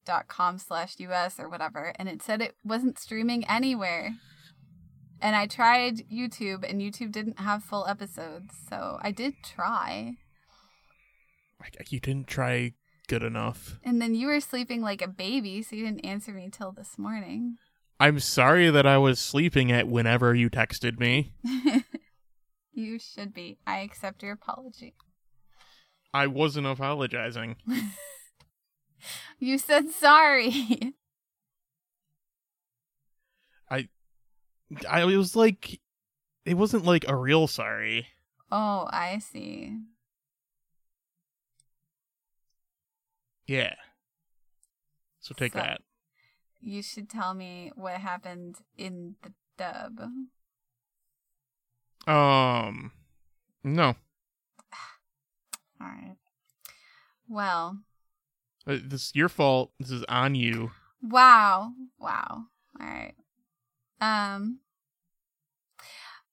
justwatchit.com 0.05 0.59
slash 0.59 0.97
US 0.99 1.39
or 1.39 1.49
whatever, 1.49 1.93
and 1.99 2.09
it 2.09 2.23
said 2.23 2.41
it 2.41 2.57
wasn't 2.65 2.99
streaming 2.99 3.47
anywhere. 3.49 4.15
And 5.21 5.35
I 5.37 5.47
tried 5.47 6.09
YouTube, 6.11 6.69
and 6.69 6.81
YouTube 6.81 7.13
didn't 7.13 7.39
have 7.39 7.63
full 7.63 7.87
episodes, 7.87 8.55
so 8.69 8.99
I 9.01 9.11
did 9.11 9.35
try. 9.43 10.15
Like, 11.61 11.91
You 11.91 12.01
didn't 12.01 12.27
try 12.27 12.75
good 13.09 13.23
enough. 13.23 13.79
And 13.83 14.03
then 14.03 14.15
you 14.15 14.27
were 14.27 14.41
sleeping 14.41 14.83
like 14.83 15.01
a 15.01 15.09
baby, 15.09 15.63
so 15.63 15.77
you 15.77 15.85
didn't 15.85 16.05
answer 16.05 16.33
me 16.33 16.51
till 16.53 16.73
this 16.73 16.99
morning. 16.99 17.57
I'm 18.01 18.19
sorry 18.19 18.71
that 18.71 18.87
I 18.87 18.99
was 18.99 19.19
sleeping 19.19 19.71
at 19.73 19.89
whenever 19.89 20.35
you 20.35 20.51
texted 20.51 20.99
me. 20.99 21.33
you 22.73 22.99
should 22.99 23.33
be. 23.33 23.59
I 23.67 23.79
accept 23.81 24.23
your 24.23 24.33
apology. 24.33 24.95
I 26.13 26.27
wasn't 26.27 26.67
apologizing. 26.67 27.57
You 29.39 29.59
said 29.59 29.91
sorry. 29.91 30.95
I 33.71 33.89
I 34.89 35.05
was 35.05 35.37
like, 35.37 35.81
it 36.45 36.55
wasn't 36.55 36.85
like 36.85 37.05
a 37.09 37.17
real 37.17 37.47
sorry. 37.47 38.07
oh, 38.51 38.89
I 38.91 39.19
see. 39.19 39.77
Yeah. 43.47 43.75
So 45.21 45.35
take 45.35 45.53
So- 45.53 45.59
that. 45.59 45.81
You 46.67 46.83
should 46.83 47.11
tell 47.11 47.35
me 47.35 47.73
what 47.75 48.01
happened 48.01 48.57
in 48.79 49.17
the 49.23 49.35
dub. 49.59 50.01
Um, 52.07 52.93
no. 53.63 53.89
All 55.81 55.87
right. 55.89 56.17
Well, 57.29 57.81
This 58.67 59.07
is 59.09 59.13
your 59.15 59.29
fault. 59.29 59.73
This 59.79 59.91
is 59.91 60.05
on 60.09 60.35
you. 60.35 60.71
wow. 61.03 61.73
Wow. 61.99 62.47
All 62.81 62.87
right. 62.87 63.15
Um 64.01 64.61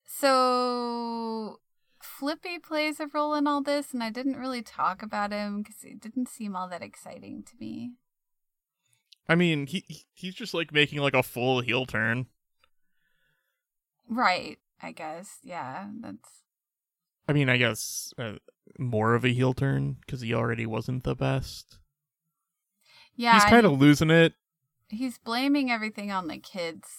so 0.05 1.59
Flippy 2.01 2.59
plays 2.59 2.99
a 2.99 3.07
role 3.07 3.33
in 3.33 3.47
all 3.47 3.61
this 3.61 3.93
and 3.93 4.03
I 4.03 4.09
didn't 4.09 4.37
really 4.37 4.61
talk 4.61 5.01
about 5.01 5.31
him 5.31 5.63
cuz 5.63 5.83
it 5.83 5.99
didn't 5.99 6.29
seem 6.29 6.55
all 6.55 6.69
that 6.69 6.81
exciting 6.83 7.43
to 7.43 7.53
me. 7.59 7.93
I 9.27 9.35
mean, 9.35 9.67
he 9.67 9.83
he- 9.87 10.05
he's 10.13 10.35
just 10.35 10.53
like 10.53 10.71
making 10.71 10.99
like 10.99 11.13
a 11.13 11.23
full 11.23 11.61
heel 11.61 11.85
turn. 11.85 12.27
Right, 14.07 14.59
I 14.81 14.91
guess. 14.91 15.39
Yeah, 15.43 15.89
that's 16.01 16.43
I 17.27 17.33
mean, 17.33 17.49
I 17.49 17.57
guess 17.57 18.13
uh, 18.17 18.33
more 18.77 19.15
of 19.15 19.23
a 19.23 19.29
heel 19.29 19.53
turn 19.53 19.97
because 20.01 20.21
he 20.21 20.33
already 20.33 20.65
wasn't 20.65 21.03
the 21.03 21.15
best. 21.15 21.79
Yeah, 23.21 23.33
he's 23.35 23.45
kind 23.45 23.65
of 23.67 23.79
losing 23.79 24.09
it. 24.09 24.33
he's 24.89 25.17
blaming 25.19 25.69
everything 25.69 26.11
on 26.11 26.27
the 26.27 26.39
kids. 26.39 26.89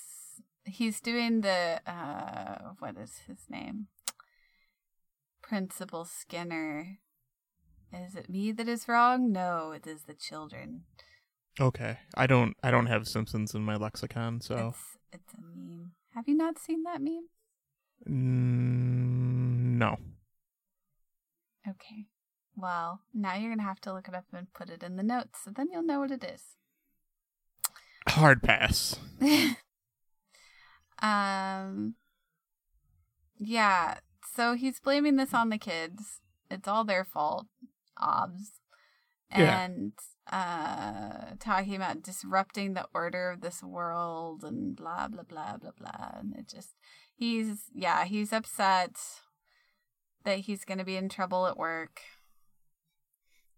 He's 0.64 1.00
doing 1.00 1.40
the 1.40 1.80
uh 1.84 2.74
what 2.78 2.96
is 2.96 3.22
his 3.26 3.46
name? 3.50 3.88
Principal 5.42 6.04
Skinner 6.04 6.98
Is 7.92 8.14
it 8.14 8.30
me 8.30 8.52
that 8.52 8.68
is 8.68 8.86
wrong? 8.88 9.32
No, 9.32 9.72
it 9.72 9.86
is 9.86 10.04
the 10.04 10.14
children. 10.14 10.84
Okay. 11.60 11.98
I 12.14 12.26
don't 12.28 12.56
I 12.62 12.70
don't 12.70 12.86
have 12.86 13.08
Simpsons 13.08 13.54
in 13.54 13.62
my 13.64 13.74
lexicon, 13.76 14.40
so 14.40 14.54
It's 14.68 14.98
it's 15.12 15.34
a 15.34 15.40
meme. 15.42 15.92
Have 16.14 16.28
you 16.28 16.36
not 16.36 16.58
seen 16.58 16.84
that 16.84 17.00
meme? 17.02 17.28
mm, 18.08 19.78
no. 19.78 19.98
Okay. 21.68 22.06
Well, 22.56 23.00
now 23.14 23.34
you're 23.34 23.50
gonna 23.50 23.62
have 23.62 23.80
to 23.82 23.92
look 23.92 24.08
it 24.08 24.14
up 24.14 24.26
and 24.32 24.52
put 24.52 24.70
it 24.70 24.82
in 24.82 24.96
the 24.96 25.02
notes, 25.02 25.40
so 25.44 25.50
then 25.50 25.68
you'll 25.72 25.82
know 25.82 26.00
what 26.00 26.10
it 26.10 26.24
is. 26.24 26.42
Hard 28.08 28.42
pass. 28.42 28.96
um. 31.00 31.94
Yeah. 33.38 33.98
So 34.34 34.54
he's 34.54 34.80
blaming 34.80 35.16
this 35.16 35.34
on 35.34 35.48
the 35.48 35.58
kids. 35.58 36.20
It's 36.50 36.68
all 36.68 36.84
their 36.84 37.04
fault. 37.04 37.46
Obs. 38.00 38.52
Yeah. 39.30 39.64
And 39.64 39.92
uh 40.30 41.34
talking 41.40 41.74
about 41.74 42.02
disrupting 42.02 42.74
the 42.74 42.86
order 42.94 43.30
of 43.30 43.40
this 43.40 43.62
world 43.62 44.44
and 44.44 44.76
blah 44.76 45.08
blah 45.08 45.22
blah 45.22 45.56
blah 45.56 45.72
blah. 45.78 46.10
And 46.18 46.34
it 46.36 46.48
just 46.48 46.74
he's 47.14 47.64
yeah, 47.74 48.04
he's 48.04 48.32
upset 48.32 48.96
that 50.24 50.40
he's 50.40 50.64
gonna 50.64 50.84
be 50.84 50.96
in 50.96 51.08
trouble 51.08 51.46
at 51.46 51.56
work. 51.56 52.02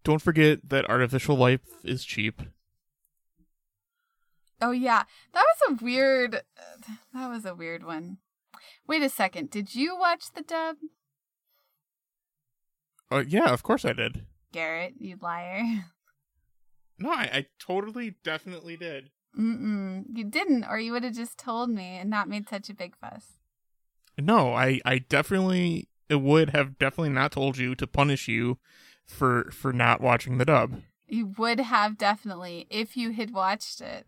Don't 0.05 0.21
forget 0.21 0.69
that 0.69 0.87
artificial 0.87 1.35
life 1.35 1.61
is 1.83 2.05
cheap. 2.05 2.41
Oh 4.61 4.71
yeah, 4.71 5.03
that 5.33 5.43
was 5.67 5.79
a 5.79 5.83
weird. 5.83 6.41
That 7.13 7.27
was 7.29 7.43
a 7.43 7.55
weird 7.55 7.83
one. 7.83 8.19
Wait 8.87 9.01
a 9.01 9.09
second. 9.09 9.49
Did 9.49 9.73
you 9.73 9.97
watch 9.97 10.31
the 10.33 10.43
dub, 10.43 10.77
Uh, 13.11 13.23
yeah, 13.27 13.51
of 13.51 13.63
course 13.63 13.83
I 13.83 13.93
did. 13.93 14.25
Garrett? 14.53 14.93
You 14.99 15.17
liar. 15.21 15.63
No, 16.97 17.09
I, 17.09 17.29
I 17.33 17.45
totally 17.59 18.15
definitely 18.23 18.77
did. 18.77 19.09
Mm-mm. 19.37 20.05
You 20.13 20.23
didn't, 20.23 20.63
or 20.63 20.79
you 20.79 20.93
would 20.93 21.03
have 21.03 21.15
just 21.15 21.37
told 21.37 21.69
me 21.69 21.97
and 21.97 22.09
not 22.09 22.29
made 22.29 22.47
such 22.47 22.69
a 22.69 22.73
big 22.73 22.95
fuss. 22.95 23.33
No, 24.17 24.53
I 24.53 24.79
I 24.85 24.99
definitely 24.99 25.89
it 26.09 26.21
would 26.21 26.51
have 26.51 26.77
definitely 26.77 27.09
not 27.09 27.31
told 27.33 27.57
you 27.57 27.73
to 27.75 27.87
punish 27.87 28.27
you 28.29 28.59
for 29.07 29.49
for 29.51 29.71
not 29.73 30.01
watching 30.01 30.37
the 30.37 30.45
dub. 30.45 30.81
You 31.07 31.33
would 31.37 31.59
have 31.59 31.97
definitely 31.97 32.67
if 32.69 32.97
you 32.97 33.11
had 33.11 33.31
watched 33.31 33.81
it. 33.81 34.05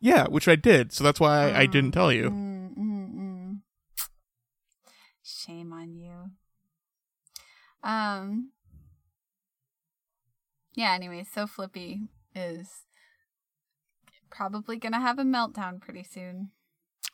Yeah, 0.00 0.26
which 0.28 0.48
I 0.48 0.56
did. 0.56 0.92
So 0.92 1.02
that's 1.04 1.20
why 1.20 1.50
I, 1.50 1.60
I 1.60 1.66
didn't 1.66 1.92
tell 1.92 2.12
you. 2.12 2.30
Mm, 2.30 2.78
mm, 2.78 3.14
mm. 3.14 3.58
Shame 5.22 5.72
on 5.72 5.94
you. 5.94 6.30
Um. 7.82 8.50
Yeah. 10.74 10.92
Anyway, 10.92 11.24
so 11.24 11.46
Flippy 11.46 12.02
is 12.34 12.84
probably 14.30 14.76
gonna 14.76 15.00
have 15.00 15.18
a 15.18 15.24
meltdown 15.24 15.80
pretty 15.80 16.04
soon. 16.04 16.50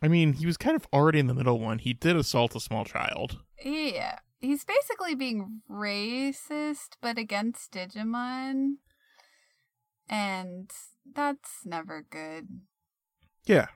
I 0.02 0.08
mean, 0.08 0.34
he 0.34 0.44
was 0.44 0.56
kind 0.56 0.76
of 0.76 0.86
already 0.92 1.18
in 1.18 1.28
the 1.28 1.34
middle 1.34 1.58
one. 1.58 1.78
He 1.78 1.94
did 1.94 2.16
assault 2.16 2.54
a 2.54 2.60
small 2.60 2.84
child. 2.84 3.40
Yeah, 3.64 4.18
he's 4.44 4.64
basically 4.64 5.14
being 5.14 5.62
racist, 5.70 6.96
but 7.00 7.18
against 7.18 7.72
Digimon, 7.72 8.74
and 10.08 10.70
that's 11.14 11.64
never 11.64 12.04
good. 12.08 12.48
Yeah. 13.46 13.68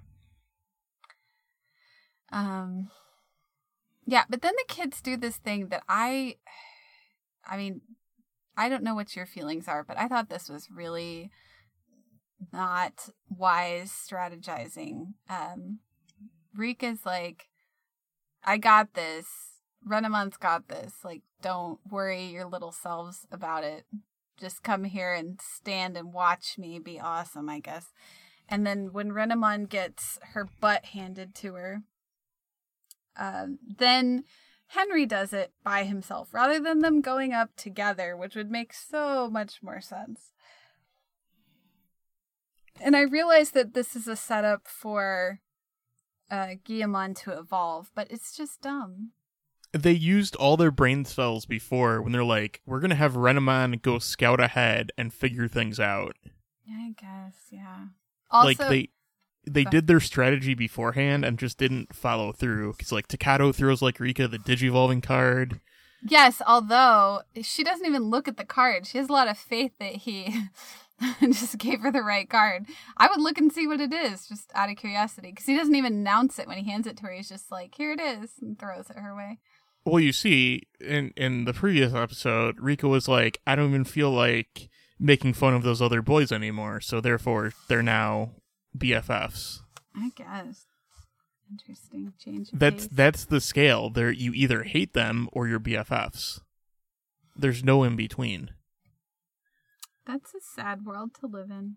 Um 2.31 2.90
yeah, 4.07 4.24
but 4.28 4.42
then 4.42 4.54
the 4.57 4.74
kids 4.74 5.00
do 5.02 5.16
this 5.16 5.37
thing 5.37 5.68
that 5.68 5.83
I 5.88 6.37
I 7.46 7.57
mean, 7.57 7.81
I 8.57 8.68
don't 8.68 8.83
know 8.83 8.94
what 8.94 9.16
your 9.16 9.26
feelings 9.26 9.68
are, 9.68 9.85
but 9.85 9.98
I 9.98 10.09
thought 10.09 10.28
this 10.28 10.48
was 10.48 10.68
really 10.70 11.31
not 12.52 13.09
wise 13.28 13.90
strategizing. 13.90 15.14
Um 15.28 15.81
Rika's 16.57 17.04
like 17.07 17.48
I 18.44 18.57
got 18.59 18.94
this. 18.94 19.47
Renamon's 19.86 20.36
got 20.36 20.68
this. 20.68 20.94
Like 21.04 21.22
don't 21.42 21.78
worry 21.90 22.26
your 22.26 22.46
little 22.46 22.72
selves 22.72 23.26
about 23.30 23.64
it. 23.64 23.84
Just 24.38 24.62
come 24.62 24.84
here 24.84 25.12
and 25.12 25.40
stand 25.40 25.96
and 25.96 26.12
watch 26.12 26.58
me 26.58 26.78
be 26.78 27.00
awesome, 27.00 27.48
I 27.48 27.60
guess. 27.60 27.92
And 28.48 28.66
then 28.66 28.92
when 28.92 29.10
Renamon 29.10 29.68
gets 29.68 30.18
her 30.32 30.48
butt 30.60 30.86
handed 30.86 31.34
to 31.36 31.54
her, 31.54 31.82
um, 33.16 33.58
then 33.66 34.24
Henry 34.68 35.06
does 35.06 35.32
it 35.32 35.52
by 35.64 35.84
himself 35.84 36.32
rather 36.32 36.60
than 36.60 36.80
them 36.80 37.00
going 37.00 37.32
up 37.32 37.56
together, 37.56 38.16
which 38.16 38.36
would 38.36 38.50
make 38.50 38.72
so 38.72 39.28
much 39.28 39.62
more 39.62 39.80
sense. 39.80 40.32
And 42.80 42.96
I 42.96 43.00
realize 43.02 43.50
that 43.52 43.74
this 43.74 43.96
is 43.96 44.06
a 44.06 44.14
setup 44.14 44.68
for 44.68 45.40
uh, 46.30 46.54
Guilmon 46.66 47.16
to 47.24 47.32
evolve, 47.32 47.90
but 47.94 48.10
it's 48.10 48.36
just 48.36 48.60
dumb. 48.60 49.10
They 49.72 49.92
used 49.92 50.35
all 50.37 50.57
their 50.57 50.70
brain 50.70 51.04
cells 51.04 51.44
before 51.44 52.00
when 52.00 52.12
they're 52.12 52.24
like, 52.24 52.62
we're 52.64 52.81
going 52.81 52.90
to 52.90 52.96
have 52.96 53.14
Renamon 53.14 53.83
go 53.83 53.98
scout 53.98 54.40
ahead 54.40 54.92
and 54.96 55.12
figure 55.12 55.48
things 55.48 55.78
out. 55.78 56.16
I 56.70 56.94
guess, 56.98 57.35
yeah. 57.50 57.87
Also, 58.31 58.46
like 58.48 58.59
they 58.59 58.88
they 59.46 59.64
did 59.64 59.87
their 59.87 60.00
strategy 60.00 60.54
beforehand 60.54 61.24
and 61.24 61.38
just 61.38 61.57
didn't 61.57 61.94
follow 61.94 62.33
through 62.33 62.74
cuz 62.74 62.92
like 62.92 63.09
Takato 63.09 63.54
throws 63.54 63.81
like 63.81 63.98
Rika 64.00 64.28
the 64.28 64.38
digivolving 64.38 65.02
card. 65.02 65.61
Yes, 66.07 66.42
although 66.46 67.22
she 67.42 67.64
doesn't 67.64 67.87
even 67.87 68.04
look 68.04 68.28
at 68.28 68.37
the 68.37 68.44
card. 68.44 68.87
She 68.87 68.98
has 68.98 69.09
a 69.09 69.12
lot 69.12 69.28
of 69.28 69.38
faith 69.38 69.72
that 69.81 69.96
he 69.96 70.44
just 71.20 71.59
gave 71.59 71.81
her 71.81 71.90
the 71.90 72.02
right 72.02 72.28
card. 72.28 72.66
I 72.96 73.09
would 73.09 73.20
look 73.20 73.38
and 73.38 73.52
see 73.52 73.66
what 73.66 73.81
it 73.81 73.92
is, 73.92 74.28
just 74.28 74.50
out 74.54 74.70
of 74.70 74.76
curiosity, 74.76 75.31
because 75.31 75.46
he 75.46 75.57
doesn't 75.57 75.74
even 75.74 75.94
announce 75.94 76.38
it 76.38 76.46
when 76.46 76.59
he 76.59 76.70
hands 76.70 76.87
it 76.87 76.96
to 76.98 77.04
her. 77.04 77.12
He's 77.12 77.28
just 77.28 77.50
like, 77.50 77.74
"Here 77.74 77.92
it 77.92 78.00
is," 78.00 78.33
and 78.40 78.59
throws 78.59 78.90
it 78.90 78.98
her 78.98 79.16
way. 79.16 79.38
Well, 79.88 80.01
you 80.01 80.12
see 80.12 80.62
in 80.81 81.12
in 81.16 81.44
the 81.44 81.53
previous 81.53 81.94
episode, 81.94 82.61
Rika 82.61 82.88
was 82.88 83.09
like, 83.09 83.40
I 83.46 83.57
don't 83.57 83.70
even 83.70 83.85
feel 83.85 84.11
like 84.11 84.68
making 84.98 85.35
fun 85.35 85.55
of 85.55 85.62
those 85.62 85.81
other 85.81 86.03
boys 86.03 86.33
anymore, 86.33 86.81
so 86.81 87.01
therefore 87.01 87.53
they're 87.68 87.83
now 87.83 88.33
BFFs. 88.77 89.61
I 89.94 90.11
guess. 90.14 90.66
Interesting 91.51 92.12
change. 92.22 92.51
That's 92.53 92.87
pace. 92.87 92.96
that's 92.96 93.24
the 93.24 93.40
scale. 93.40 93.90
There 93.90 94.11
you 94.11 94.33
either 94.35 94.64
hate 94.64 94.92
them 94.92 95.29
or 95.33 95.48
you're 95.48 95.61
BFFs. 95.61 96.40
There's 97.35 97.64
no 97.64 97.85
in 97.85 97.96
between. 97.96 98.51
That's 100.07 100.35
a 100.35 100.40
sad 100.40 100.85
world 100.85 101.11
to 101.20 101.27
live 101.27 101.51
in. 101.51 101.77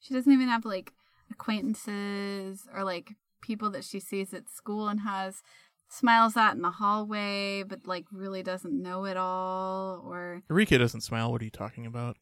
She 0.00 0.12
doesn't 0.12 0.32
even 0.32 0.48
have 0.48 0.64
like 0.64 0.92
acquaintances 1.30 2.66
or 2.74 2.84
like 2.84 3.12
people 3.40 3.70
that 3.70 3.84
she 3.84 4.00
sees 4.00 4.34
at 4.34 4.50
school 4.50 4.88
and 4.88 5.00
has 5.00 5.42
smiles 5.88 6.36
at 6.36 6.54
in 6.54 6.62
the 6.62 6.70
hallway, 6.70 7.62
but 7.62 7.86
like 7.86 8.04
really 8.12 8.42
doesn't 8.42 8.80
know 8.80 9.04
it 9.04 9.16
all. 9.16 10.02
Or 10.04 10.42
Rika 10.48 10.78
doesn't 10.78 11.02
smile. 11.02 11.30
What 11.32 11.40
are 11.42 11.44
you 11.44 11.50
talking 11.50 11.86
about? 11.86 12.16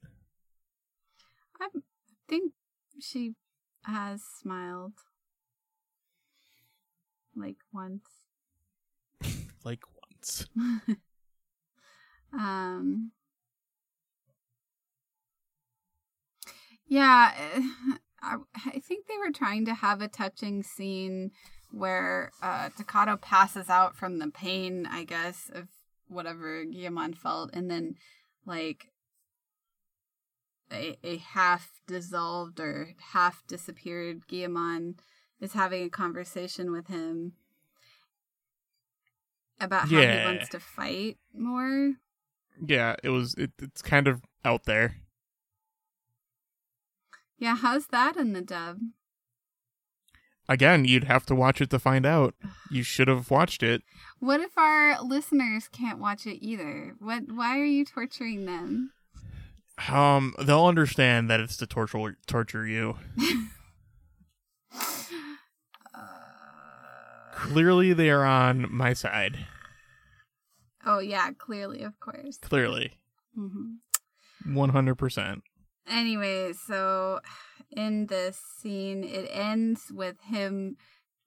I 1.61 1.69
think 2.29 2.53
she 3.01 3.35
has 3.85 4.23
smiled 4.23 4.95
like 7.37 7.57
once. 7.73 8.09
Like 9.65 9.81
once. 10.11 10.47
um 12.35 13.13
yeah 16.87 17.33
eh, 17.55 17.63
I, 18.23 18.37
I 18.67 18.79
think 18.81 19.07
they 19.07 19.17
were 19.19 19.33
trying 19.33 19.65
to 19.67 19.75
have 19.75 20.01
a 20.01 20.09
touching 20.09 20.63
scene 20.63 21.31
where 21.77 22.31
uh 22.43 22.69
Takato 22.71 23.21
passes 23.21 23.69
out 23.69 23.97
from 23.97 24.19
the 24.19 24.29
pain 24.31 24.87
i 24.91 25.05
guess 25.05 25.51
of 25.53 25.69
whatever 26.09 26.65
Guilmon 26.65 27.17
felt 27.17 27.51
and 27.53 27.71
then 27.71 27.95
like 28.47 28.89
a, 30.73 30.97
a 31.03 31.17
half 31.17 31.71
dissolved 31.87 32.61
or 32.61 32.89
half 33.13 33.43
disappeared 33.47 34.23
Guilmon 34.29 34.95
is 35.41 35.53
having 35.53 35.85
a 35.85 35.91
conversation 35.91 36.71
with 36.73 36.87
him 36.89 37.33
about 39.61 39.89
how 39.89 40.01
Yeah. 40.01 40.21
he 40.21 40.25
wants 40.27 40.49
to 40.51 40.61
fight 40.61 41.19
more. 41.33 41.95
Yeah, 42.65 42.97
it 43.03 43.11
was. 43.11 43.35
It, 43.35 43.53
it's 43.61 43.83
kind 43.83 44.07
of 44.09 44.23
out 44.45 44.65
there. 44.65 44.97
Yeah, 47.39 47.57
how's 47.57 47.87
that 47.89 48.17
in 48.17 48.33
the 48.33 48.43
dub? 48.43 48.79
Again, 50.49 50.85
you'd 50.85 51.05
have 51.05 51.25
to 51.27 51.35
watch 51.35 51.61
it 51.61 51.71
to 51.71 51.79
find 51.79 52.05
out. 52.05 52.35
You 52.71 52.83
should 52.83 53.09
have 53.09 53.31
watched 53.31 53.63
it. 53.63 53.83
What 54.21 54.41
if 54.41 54.57
our 54.59 55.03
listeners 55.03 55.69
can't 55.69 55.99
watch 55.99 56.27
it 56.27 56.45
either? 56.45 56.95
What 56.99 57.25
why 57.33 57.59
are 57.59 57.65
you 57.65 57.85
torturing 57.85 58.45
them? 58.45 58.93
Um, 59.89 60.35
they'll 60.39 60.67
understand 60.67 61.29
that 61.31 61.41
it's 61.41 61.57
to 61.59 61.67
torture 61.67 62.17
torture 62.27 62.67
you. 62.67 62.97
Clearly, 67.35 67.93
they 67.93 68.11
are 68.11 68.25
on 68.25 68.73
my 68.73 68.93
side. 68.93 69.47
Oh 70.87 70.99
yeah, 70.99 71.31
clearly, 71.33 71.83
of 71.83 71.99
course. 72.01 72.39
Clearly, 72.39 72.93
hmm 73.35 73.75
100%. 74.47 75.41
Anyway, 75.89 76.53
so 76.67 77.21
in 77.77 78.07
this 78.07 78.39
scene, 78.39 79.05
it 79.05 79.29
ends 79.33 79.91
with 79.93 80.21
him 80.23 80.77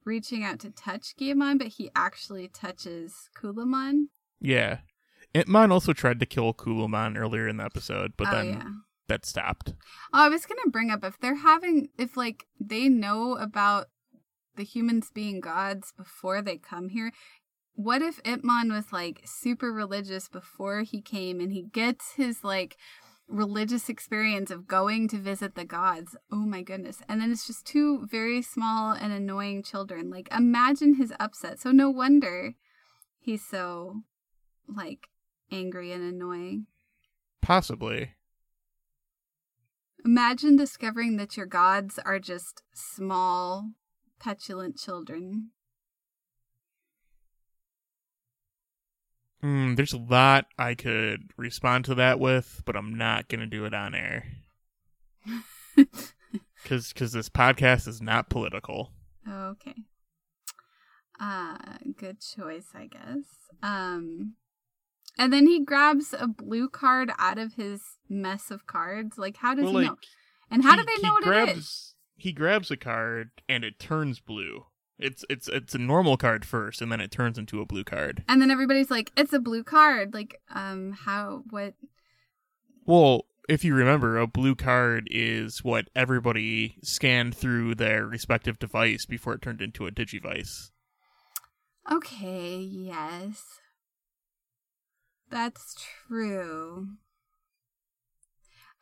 reaching 0.05 0.43
out 0.43 0.60
to 0.60 0.71
touch 0.71 1.15
Guilmon, 1.19 1.57
but 1.57 1.67
he 1.67 1.91
actually 1.95 2.47
touches 2.47 3.29
Calumon. 3.38 4.05
Yeah. 4.39 4.79
Impmon 5.36 5.71
also 5.71 5.93
tried 5.93 6.19
to 6.19 6.25
kill 6.25 6.53
Calumon 6.53 7.17
earlier 7.17 7.47
in 7.47 7.57
the 7.57 7.65
episode, 7.65 8.13
but 8.17 8.29
oh, 8.29 8.31
then 8.31 8.47
yeah. 8.47 8.69
that 9.07 9.25
stopped. 9.25 9.73
Oh, 10.13 10.25
I 10.25 10.29
was 10.29 10.45
gonna 10.45 10.71
bring 10.71 10.89
up 10.89 11.03
if 11.03 11.19
they're 11.19 11.36
having 11.36 11.89
if 11.97 12.17
like 12.17 12.47
they 12.60 12.89
know 12.89 13.36
about 13.36 13.88
the 14.55 14.63
humans 14.63 15.12
being 15.13 15.39
gods 15.39 15.93
before 15.95 16.41
they 16.41 16.57
come 16.57 16.89
here. 16.89 17.12
What 17.75 18.01
if 18.01 18.23
Impmon 18.23 18.71
was 18.71 18.91
like 18.91 19.21
super 19.25 19.71
religious 19.71 20.27
before 20.29 20.81
he 20.81 21.01
came 21.01 21.39
and 21.39 21.51
he 21.51 21.63
gets 21.63 22.13
his 22.13 22.43
like 22.43 22.77
religious 23.27 23.89
experience 23.89 24.51
of 24.51 24.67
going 24.67 25.07
to 25.09 25.17
visit 25.17 25.55
the 25.55 25.65
gods? 25.65 26.15
Oh 26.31 26.45
my 26.45 26.61
goodness. 26.61 27.01
And 27.07 27.21
then 27.21 27.31
it's 27.31 27.47
just 27.47 27.65
two 27.65 28.05
very 28.07 28.41
small 28.41 28.93
and 28.93 29.11
annoying 29.11 29.63
children. 29.63 30.09
Like 30.09 30.29
imagine 30.35 30.95
his 30.95 31.13
upset. 31.19 31.59
So 31.59 31.71
no 31.71 31.89
wonder 31.89 32.55
he's 33.19 33.45
so 33.45 34.01
like 34.67 35.07
angry 35.51 35.91
and 35.91 36.03
annoying. 36.03 36.67
Possibly. 37.41 38.13
Imagine 40.05 40.55
discovering 40.55 41.17
that 41.17 41.35
your 41.35 41.45
gods 41.45 41.99
are 41.99 42.19
just 42.19 42.63
small, 42.73 43.71
petulant 44.19 44.77
children. 44.77 45.49
Mm, 49.43 49.76
there's 49.76 49.93
a 49.93 49.97
lot 49.97 50.45
I 50.58 50.73
could 50.76 51.32
respond 51.38 51.86
to 51.86 51.95
that 51.95 52.19
with, 52.19 52.63
but 52.65 52.76
I'm 52.76 52.95
not 52.95 53.28
going 53.28 53.41
to 53.41 53.45
do 53.45 53.65
it 53.65 53.73
on 53.73 53.93
air. 53.95 54.26
Because 56.63 57.12
this 57.13 57.30
podcast 57.30 57.88
is 57.88 58.02
not 58.02 58.30
political. 58.30 58.91
Okay. 59.30 59.76
Uh 61.19 61.58
good 61.97 62.17
choice, 62.19 62.65
I 62.76 62.88
guess. 62.88 63.23
Um 63.63 64.34
and 65.17 65.32
then 65.32 65.47
he 65.47 65.63
grabs 65.63 66.13
a 66.17 66.28
blue 66.28 66.67
card 66.67 67.12
out 67.17 67.38
of 67.38 67.54
his 67.54 67.82
mess 68.10 68.52
of 68.52 68.67
cards. 68.67 69.17
Like 69.17 69.38
how 69.38 69.54
does 69.56 69.65
Well, 69.65 69.73
he 69.73 69.78
like, 69.80 69.88
know? 69.88 69.97
And 70.52 70.63
how 70.63 70.71
he- 70.71 70.78
do 70.78 70.86
they 70.86 71.02
know 71.08 71.13
what 71.13 71.23
grabs, 71.23 71.52
it 71.52 71.58
is? 71.58 71.93
He 72.15 72.34
grabs 72.34 72.69
a 72.71 72.78
card 72.78 73.30
and 73.47 73.63
it 73.63 73.80
turns 73.80 74.19
blue. 74.19 74.65
It's 74.99 75.23
it's 75.29 75.47
it's 75.47 75.75
a 75.75 75.79
normal 75.79 76.17
card 76.17 76.43
first, 76.45 76.81
and 76.81 76.91
then 76.91 76.99
it 76.99 77.12
turns 77.12 77.38
into 77.38 77.62
a 77.62 77.65
blue 77.65 77.83
card. 77.83 78.23
And 78.27 78.41
then 78.41 78.49
everybody's 78.49 78.89
like, 78.89 79.12
"It's 79.15 79.33
a 79.33 79.39
blue 79.39 79.63
card." 79.63 80.13
Like, 80.13 80.41
um, 80.53 80.93
how? 80.93 81.43
What? 81.49 81.75
Well, 82.86 83.25
if 83.47 83.63
you 83.63 83.75
remember, 83.75 84.17
a 84.17 84.27
blue 84.27 84.55
card 84.55 85.07
is 85.12 85.63
what 85.63 85.89
everybody 85.95 86.77
scanned 86.83 87.36
through 87.36 87.75
their 87.75 88.05
respective 88.05 88.57
device 88.60 89.05
before 89.05 89.33
it 89.33 89.41
turned 89.41 89.62
into 89.62 89.86
a 89.86 89.91
digivice. 89.91 90.71
Okay, 91.91 92.57
yes, 92.57 93.43
that's 95.29 95.75
true. 96.07 96.88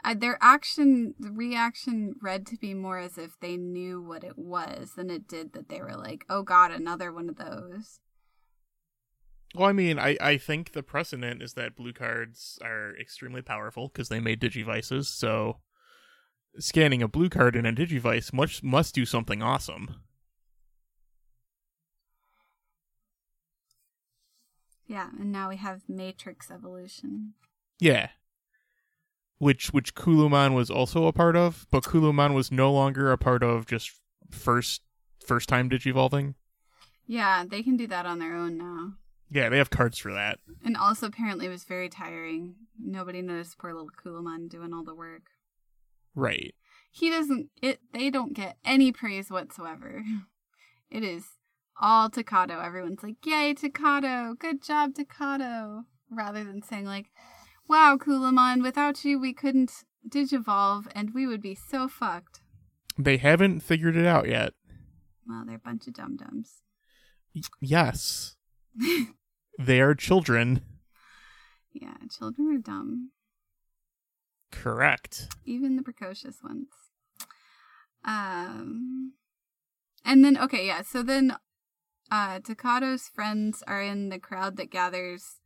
Uh, 0.06 0.13
their 0.13 0.38
action, 0.39 1.15
the 1.20 1.32
reaction 1.32 2.13
read 2.22 2.46
to 2.46 2.56
be 2.58 2.76
more 2.76 3.00
as 3.00 3.18
if 3.18 3.39
they 3.39 3.58
knew 3.58 4.00
what 4.00 4.24
it 4.24 4.38
was 4.38 4.94
than 4.96 5.10
it 5.10 5.28
did 5.28 5.54
that 5.54 5.68
they 5.68 5.82
were 5.82 5.96
like, 5.96 6.24
"Oh 6.30 6.44
God, 6.44 6.70
another 6.70 7.12
one 7.12 7.28
of 7.28 7.38
those." 7.38 8.00
Well, 9.56 9.68
I 9.68 9.72
mean, 9.72 9.98
I, 9.98 10.15
I 10.22 10.38
think 10.38 10.74
the 10.74 10.84
precedent 10.84 11.41
is 11.41 11.54
that 11.54 11.76
blue 11.76 11.91
cards 11.91 12.60
are 12.62 12.96
extremely 13.00 13.41
powerful 13.41 13.88
because 13.88 14.10
they 14.10 14.20
made 14.20 14.39
digivices. 14.39 15.06
So, 15.06 15.58
scanning 16.60 17.02
a 17.02 17.08
blue 17.08 17.30
card 17.30 17.56
in 17.56 17.65
a 17.65 17.74
digivice 17.74 18.32
must 18.32 18.63
must 18.63 18.94
do 18.94 19.08
something 19.08 19.41
awesome. 19.41 20.04
Yeah, 24.86 25.10
and 25.20 25.32
now 25.32 25.50
we 25.50 25.58
have 25.58 25.89
Matrix 25.89 26.52
evolution. 26.52 27.34
Yeah. 27.80 28.10
Which 29.38 29.74
which 29.74 29.95
Calumon 29.95 30.56
was 30.56 30.69
also 30.69 31.08
a 31.08 31.13
part 31.13 31.36
of, 31.36 31.67
but 31.69 31.84
Calumon 31.84 32.34
was 32.34 32.52
no 32.52 32.71
longer 32.71 33.12
a 33.12 33.17
part 33.17 33.43
of 33.43 33.65
just 33.65 33.91
first 34.32 34.82
first 35.26 35.50
time 35.50 35.69
digivolving. 35.69 36.36
Yeah, 37.06 37.43
they 37.45 37.62
can 37.62 37.78
do 37.78 37.88
that 37.88 38.06
on 38.06 38.19
their 38.19 38.36
own 38.36 38.58
now. 38.58 38.93
Yeah, 39.30 39.50
they 39.50 39.58
have 39.58 39.69
cards 39.69 39.98
for 39.98 40.13
that. 40.13 40.39
And 40.63 40.78
also, 40.78 41.08
apparently, 41.08 41.48
it 41.48 41.50
was 41.50 41.63
very 41.63 41.89
tiring. 41.89 42.56
Nobody 42.80 43.21
noticed 43.21 43.58
poor 43.58 43.74
little 43.74 43.89
Calumon 43.89 44.50
doing 44.50 44.74
all 44.74 44.84
the 44.84 44.95
work. 44.95 45.24
Right. 46.13 46.56
He 46.91 47.10
doesn't. 47.10 47.50
It. 47.62 47.80
They 47.91 48.10
don't 48.10 48.34
get 48.34 48.58
any 48.63 48.91
praise 48.91 49.30
whatsoever. 49.30 50.04
It 50.88 51.04
is 51.04 51.26
all 51.82 52.10
Takato. 52.10 52.63
Everyone's 52.63 53.02
like, 53.02 53.15
"Yay, 53.26 53.56
Takato! 53.56 54.38
Good 54.38 54.62
job, 54.62 54.93
Takato!" 54.93 55.86
Rather 56.12 56.43
than 56.43 56.62
saying 56.62 56.86
like, 56.86 57.08
"Wow, 57.67 57.97
Calumon! 57.99 58.62
Without 58.62 59.04
you, 59.06 59.19
we 59.19 59.34
couldn't 59.34 59.71
digivolve, 60.08 60.88
and 60.93 61.13
we 61.13 61.25
would 61.28 61.41
be 61.41 61.56
so 61.56 61.88
fucked." 61.88 62.41
They 62.97 63.17
haven't 63.17 63.60
figured 63.62 63.95
it 63.97 64.06
out 64.06 64.28
yet. 64.28 64.54
Well, 65.28 65.43
they're 65.45 65.56
a 65.56 65.60
bunch 65.60 65.88
of 65.88 65.93
dum 65.93 66.17
dums. 66.17 66.62
Y- 67.34 67.41
yes. 67.60 68.36
they 69.60 69.82
are 69.82 69.95
children. 69.95 70.62
yeah, 71.73 71.95
children 72.10 72.56
are 72.56 72.60
dumb. 72.60 73.12
Correct. 74.51 75.28
even 75.43 75.75
the 75.75 75.84
precocious 75.84 76.38
ones. 76.43 76.67
Um, 78.06 79.13
and 80.06 80.23
then 80.23 80.38
okay, 80.38 80.67
yeah. 80.67 80.82
So 80.84 81.04
then, 81.04 81.36
uh, 82.12 82.39
Takato's 82.39 83.08
friends 83.08 83.63
are 83.67 83.82
in 83.82 84.10
the 84.10 84.19
crowd 84.19 84.56
that 84.58 84.69
gathers 84.71 85.39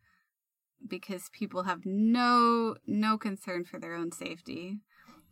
because 0.88 1.30
people 1.32 1.63
have 1.63 1.86
no 1.86 2.76
no 2.86 3.18
concern 3.18 3.65
for 3.65 3.80
their 3.80 3.96
own 3.96 4.12
safety. 4.12 4.80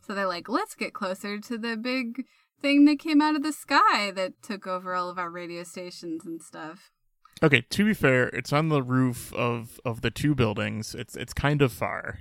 So 0.06 0.14
they're 0.14 0.28
like, 0.28 0.48
let's 0.48 0.76
get 0.76 0.94
closer 0.94 1.40
to 1.40 1.58
the 1.58 1.76
big 1.76 2.26
thing 2.62 2.86
that 2.86 3.00
came 3.00 3.22
out 3.22 3.36
of 3.36 3.44
the 3.44 3.54
sky 3.54 4.12
that 4.12 4.42
took 4.42 4.66
over 4.66 4.94
all 4.96 5.10
of 5.10 5.18
our 5.18 5.30
radio 5.30 5.64
stations 5.64 6.26
and 6.26 6.42
stuff. 6.42 6.92
Okay, 7.44 7.62
to 7.70 7.86
be 7.86 7.94
fair, 7.94 8.30
it's 8.30 8.52
on 8.52 8.70
the 8.70 8.82
roof 8.82 9.34
of 9.34 9.80
of 9.86 10.02
the 10.02 10.10
two 10.12 10.34
buildings. 10.34 10.96
It's 10.96 11.16
it's 11.16 11.34
kind 11.34 11.62
of 11.62 11.72
far. 11.72 12.20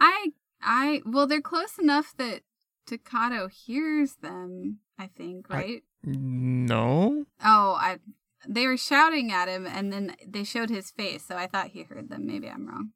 I 0.00 0.28
I 0.62 1.02
well, 1.04 1.26
they're 1.26 1.40
close 1.40 1.78
enough 1.78 2.14
that 2.18 2.42
Takato 2.88 3.50
hears 3.50 4.16
them. 4.16 4.78
I 4.98 5.06
think, 5.06 5.46
I- 5.50 5.54
right? 5.54 5.82
No. 6.04 7.24
Oh, 7.44 7.76
I 7.78 7.98
they 8.46 8.66
were 8.66 8.76
shouting 8.76 9.32
at 9.32 9.48
him 9.48 9.66
and 9.66 9.92
then 9.92 10.16
they 10.26 10.44
showed 10.44 10.70
his 10.70 10.90
face, 10.90 11.24
so 11.26 11.36
I 11.36 11.46
thought 11.46 11.68
he 11.68 11.82
heard 11.82 12.08
them. 12.08 12.26
Maybe 12.26 12.48
I'm 12.48 12.68
wrong. 12.68 12.90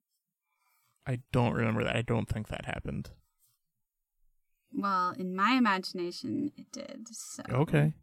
I 1.06 1.20
don't 1.32 1.54
remember 1.54 1.82
that. 1.84 1.96
I 1.96 2.02
don't 2.02 2.28
think 2.28 2.48
that 2.48 2.64
happened. 2.66 3.10
Well, 4.72 5.14
in 5.18 5.34
my 5.34 5.52
imagination 5.52 6.52
it 6.56 6.66
did. 6.72 7.08
So 7.10 7.42
Okay. 7.50 7.94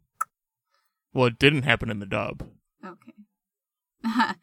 Well, 1.12 1.26
it 1.26 1.38
didn't 1.38 1.62
happen 1.62 1.90
in 1.90 1.98
the 1.98 2.06
dub. 2.06 2.48
Okay. 2.84 3.12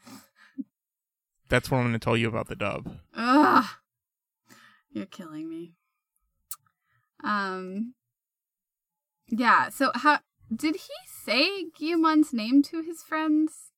That's 1.50 1.72
what 1.72 1.78
I'm 1.78 1.86
going 1.86 1.94
to 1.94 2.00
tell 2.00 2.18
you 2.18 2.28
about 2.28 2.48
the 2.48 2.56
dub. 2.56 2.98
Ugh. 3.16 3.66
You're 4.92 5.06
killing 5.06 5.50
me. 5.50 5.74
Um 7.24 7.94
Yeah, 9.28 9.70
so 9.70 9.92
how 9.94 10.20
did 10.54 10.76
he 10.76 10.94
say 11.24 11.66
Guilmon's 11.80 12.34
name 12.34 12.64
to 12.64 12.82
his 12.82 13.04
friends? 13.04 13.72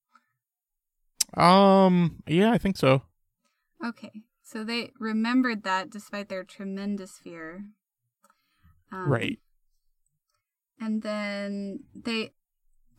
Um, 1.35 2.21
yeah, 2.27 2.51
I 2.51 2.57
think 2.57 2.77
so. 2.77 3.03
Okay. 3.85 4.11
So 4.43 4.63
they 4.63 4.91
remembered 4.99 5.63
that 5.63 5.89
despite 5.89 6.29
their 6.29 6.43
tremendous 6.43 7.17
fear. 7.17 7.65
Um, 8.91 9.07
Right. 9.11 9.39
and 10.79 11.03
then 11.03 11.81
they 11.93 12.31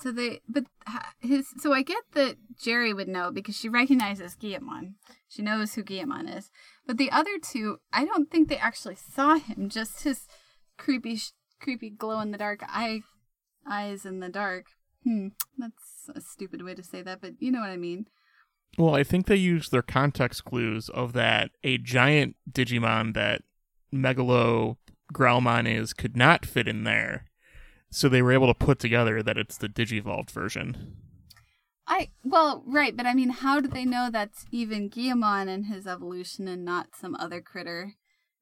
so 0.01 0.13
they 0.13 0.41
but 0.49 0.65
his 1.21 1.49
so 1.59 1.73
i 1.73 1.83
get 1.83 2.05
that 2.13 2.37
jeri 2.57 2.95
would 2.95 3.09
know 3.09 3.31
because 3.33 3.57
she 3.57 3.69
recognizes 3.69 4.37
guilmon 4.37 4.95
she 5.29 5.43
knows 5.43 5.75
who 5.75 5.83
guilmon 5.83 6.33
is 6.39 6.51
but 6.87 6.97
the 6.97 7.11
other 7.11 7.39
two 7.43 7.79
i 7.93 8.05
don't 8.05 8.31
think 8.31 8.49
they 8.49 8.57
actually 8.57 8.95
saw 8.95 9.35
him 9.37 9.69
just 9.69 10.05
his 10.05 10.29
creepy 10.79 11.19
creepy 11.61 11.91
glow 11.91 12.21
in 12.21 12.31
the 12.31 12.39
dark 12.39 12.63
eye 12.69 13.01
eyes 13.69 14.05
in 14.05 14.21
the 14.21 14.29
dark 14.29 14.67
hmm 15.05 15.29
that's 15.59 16.11
a 16.15 16.21
stupid 16.21 16.63
way 16.63 16.75
to 16.75 16.83
say 16.83 17.03
that 17.03 17.21
but 17.21 17.33
you 17.39 17.51
know 17.51 17.61
what 17.61 17.71
i 17.71 17.77
mean 17.77 18.07
Well, 18.79 18.95
I 18.95 19.03
think 19.03 19.27
they 19.27 19.37
used 19.37 19.73
their 19.73 19.83
context 19.83 20.45
clues 20.45 20.89
of 20.91 21.13
that 21.15 21.51
a 21.65 21.77
giant 21.79 22.37
Digimon 22.51 23.15
that 23.15 23.43
Megalo 23.93 24.77
Growlmon 25.13 25.67
is 25.69 25.93
could 25.93 26.17
not 26.17 26.47
fit 26.47 26.69
in 26.69 26.85
there. 26.85 27.25
So 27.91 28.09
they 28.09 28.23
were 28.23 28.33
able 28.33 28.47
to 28.47 28.55
put 28.55 28.79
together 28.79 29.23
that 29.23 29.37
it's 29.37 29.59
the 29.59 29.69
Digivolved 29.69 30.31
version. 30.31 30.97
I 31.89 32.11
well, 32.23 32.63
right, 32.65 32.97
but 32.97 33.07
I 33.07 33.15
mean, 33.15 33.31
how 33.31 33.59
do 33.61 33.69
they 33.69 33.85
know 33.85 34.09
that's 34.13 34.47
even 34.53 34.89
Guilmon 34.89 35.49
and 35.49 35.67
his 35.67 35.89
evolution 35.89 36.47
and 36.47 36.65
not 36.65 36.95
some 36.95 37.17
other 37.17 37.41
critter? 37.41 37.95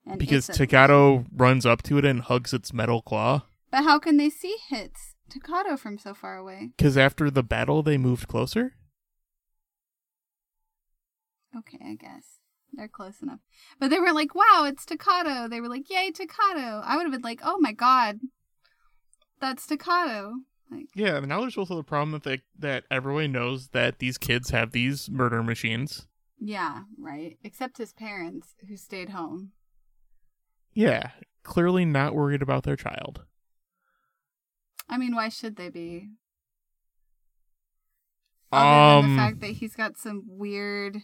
And 0.06 0.18
Because? 0.18 0.48
Takato 0.48 1.24
runs 1.32 1.64
up 1.64 1.82
to 1.84 1.96
it 1.96 2.04
and 2.04 2.20
hugs 2.20 2.52
its 2.52 2.74
metal 2.74 3.00
claw. 3.00 3.44
But 3.70 3.84
how 3.84 3.98
can 3.98 4.16
they 4.16 4.30
see 4.30 4.56
hits 4.68 5.14
Takato 5.30 5.78
from 5.78 5.98
so 5.98 6.14
far 6.14 6.36
away? 6.36 6.70
Because 6.76 6.96
after 6.96 7.30
the 7.30 7.42
battle, 7.42 7.82
they 7.82 7.98
moved 7.98 8.28
closer. 8.28 8.74
Okay, 11.56 11.78
I 11.84 11.94
guess 11.94 12.38
they're 12.72 12.88
close 12.88 13.22
enough. 13.22 13.40
But 13.78 13.88
they 13.90 13.98
were 13.98 14.12
like, 14.12 14.34
"Wow, 14.34 14.64
it's 14.66 14.84
Takato." 14.84 15.48
They 15.48 15.60
were 15.60 15.68
like, 15.68 15.88
"Yay, 15.90 16.12
Takato!" 16.12 16.82
I 16.84 16.96
would 16.96 17.04
have 17.04 17.12
been 17.12 17.22
like, 17.22 17.40
"Oh 17.42 17.58
my 17.60 17.72
god, 17.72 18.20
that's 19.40 19.66
Takato!" 19.66 20.32
Like, 20.70 20.86
Yeah. 20.94 21.16
and 21.16 21.28
Now 21.28 21.40
there's 21.40 21.56
also 21.56 21.76
the 21.76 21.82
problem 21.82 22.10
that 22.12 22.24
they, 22.24 22.42
that 22.58 22.84
everyone 22.90 23.32
knows 23.32 23.68
that 23.68 23.98
these 24.00 24.18
kids 24.18 24.50
have 24.50 24.72
these 24.72 25.08
murder 25.10 25.42
machines. 25.42 26.06
yeah, 26.38 26.82
right. 26.98 27.38
Except 27.42 27.78
his 27.78 27.92
parents, 27.94 28.54
who 28.68 28.76
stayed 28.76 29.08
home. 29.08 29.52
Yeah. 30.74 31.10
Clearly 31.42 31.84
not 31.86 32.14
worried 32.14 32.42
about 32.42 32.64
their 32.64 32.76
child. 32.76 33.24
I 34.88 34.96
mean, 34.98 35.14
why 35.14 35.28
should 35.28 35.56
they 35.56 35.68
be? 35.68 36.08
Other 38.52 38.64
than 38.64 39.04
Um, 39.04 39.16
the 39.16 39.22
fact 39.22 39.40
that 39.40 39.50
he's 39.52 39.76
got 39.76 39.98
some 39.98 40.24
weird 40.26 41.02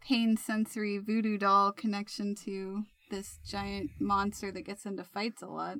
pain 0.00 0.36
sensory 0.36 0.98
voodoo 0.98 1.36
doll 1.38 1.72
connection 1.72 2.34
to 2.44 2.84
this 3.10 3.38
giant 3.44 3.90
monster 4.00 4.52
that 4.52 4.62
gets 4.62 4.86
into 4.86 5.04
fights 5.04 5.42
a 5.42 5.46
lot. 5.46 5.78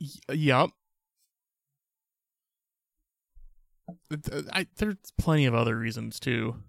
Y- 0.00 0.20
uh, 4.32 4.42
I, 4.52 4.66
there's 4.76 4.96
plenty 5.18 5.46
of 5.46 5.54
other 5.54 5.76
reasons 5.78 6.18
too. 6.18 6.62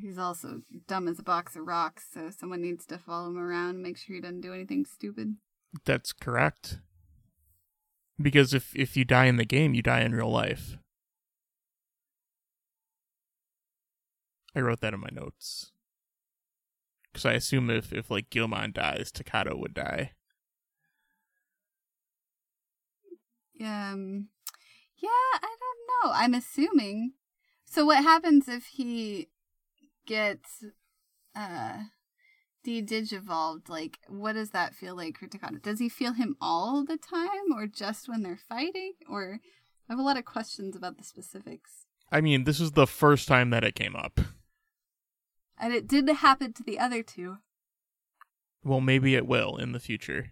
He's 0.00 0.18
also 0.18 0.62
dumb 0.88 1.08
as 1.08 1.18
a 1.18 1.22
box 1.22 1.56
of 1.56 1.66
rocks, 1.66 2.06
so 2.12 2.30
someone 2.30 2.62
needs 2.62 2.84
to 2.86 2.98
follow 2.98 3.28
him 3.28 3.38
around 3.38 3.70
and 3.70 3.82
make 3.82 3.96
sure 3.96 4.16
he 4.16 4.20
doesn't 4.20 4.40
do 4.40 4.52
anything 4.52 4.84
stupid. 4.84 5.36
That's 5.84 6.12
correct. 6.12 6.80
Because 8.20 8.54
if 8.54 8.74
if 8.76 8.96
you 8.96 9.04
die 9.04 9.26
in 9.26 9.36
the 9.36 9.44
game, 9.44 9.74
you 9.74 9.82
die 9.82 10.00
in 10.00 10.14
real 10.14 10.30
life. 10.30 10.78
I 14.54 14.60
wrote 14.60 14.80
that 14.80 14.94
in 14.94 15.00
my 15.00 15.10
notes. 15.12 15.72
Because 17.12 17.26
I 17.26 17.32
assume 17.32 17.70
if 17.70 17.92
if 17.92 18.10
like 18.10 18.30
Guilmon 18.30 18.72
dies, 18.72 19.10
Takato 19.12 19.58
would 19.58 19.74
die. 19.74 20.12
Um, 23.60 24.28
yeah, 24.96 25.08
I 25.40 25.56
don't 25.60 26.10
know. 26.10 26.12
I'm 26.12 26.34
assuming. 26.34 27.12
So 27.64 27.84
what 27.84 28.02
happens 28.02 28.48
if 28.48 28.66
he 28.66 29.28
gets 30.06 30.64
uh 31.34 31.78
de-digivolved? 32.64 33.68
Like, 33.68 33.98
what 34.08 34.32
does 34.32 34.50
that 34.50 34.74
feel 34.74 34.96
like 34.96 35.18
for 35.18 35.26
Takato? 35.26 35.60
Does 35.62 35.78
he 35.78 35.88
feel 35.88 36.14
him 36.14 36.36
all 36.40 36.84
the 36.84 36.96
time, 36.96 37.52
or 37.54 37.66
just 37.66 38.08
when 38.08 38.22
they're 38.22 38.40
fighting? 38.48 38.94
Or 39.08 39.40
I 39.88 39.92
have 39.92 39.98
a 39.98 40.02
lot 40.02 40.16
of 40.16 40.24
questions 40.24 40.74
about 40.74 40.96
the 40.96 41.04
specifics. 41.04 41.84
I 42.10 42.20
mean, 42.20 42.44
this 42.44 42.60
is 42.60 42.72
the 42.72 42.86
first 42.86 43.28
time 43.28 43.50
that 43.50 43.64
it 43.64 43.74
came 43.74 43.94
up. 43.94 44.20
And 45.58 45.72
it 45.72 45.86
did 45.86 46.08
happen 46.08 46.52
to 46.54 46.62
the 46.62 46.78
other 46.78 47.02
two. 47.02 47.36
Well, 48.64 48.80
maybe 48.80 49.14
it 49.14 49.26
will 49.26 49.56
in 49.56 49.72
the 49.72 49.80
future. 49.80 50.30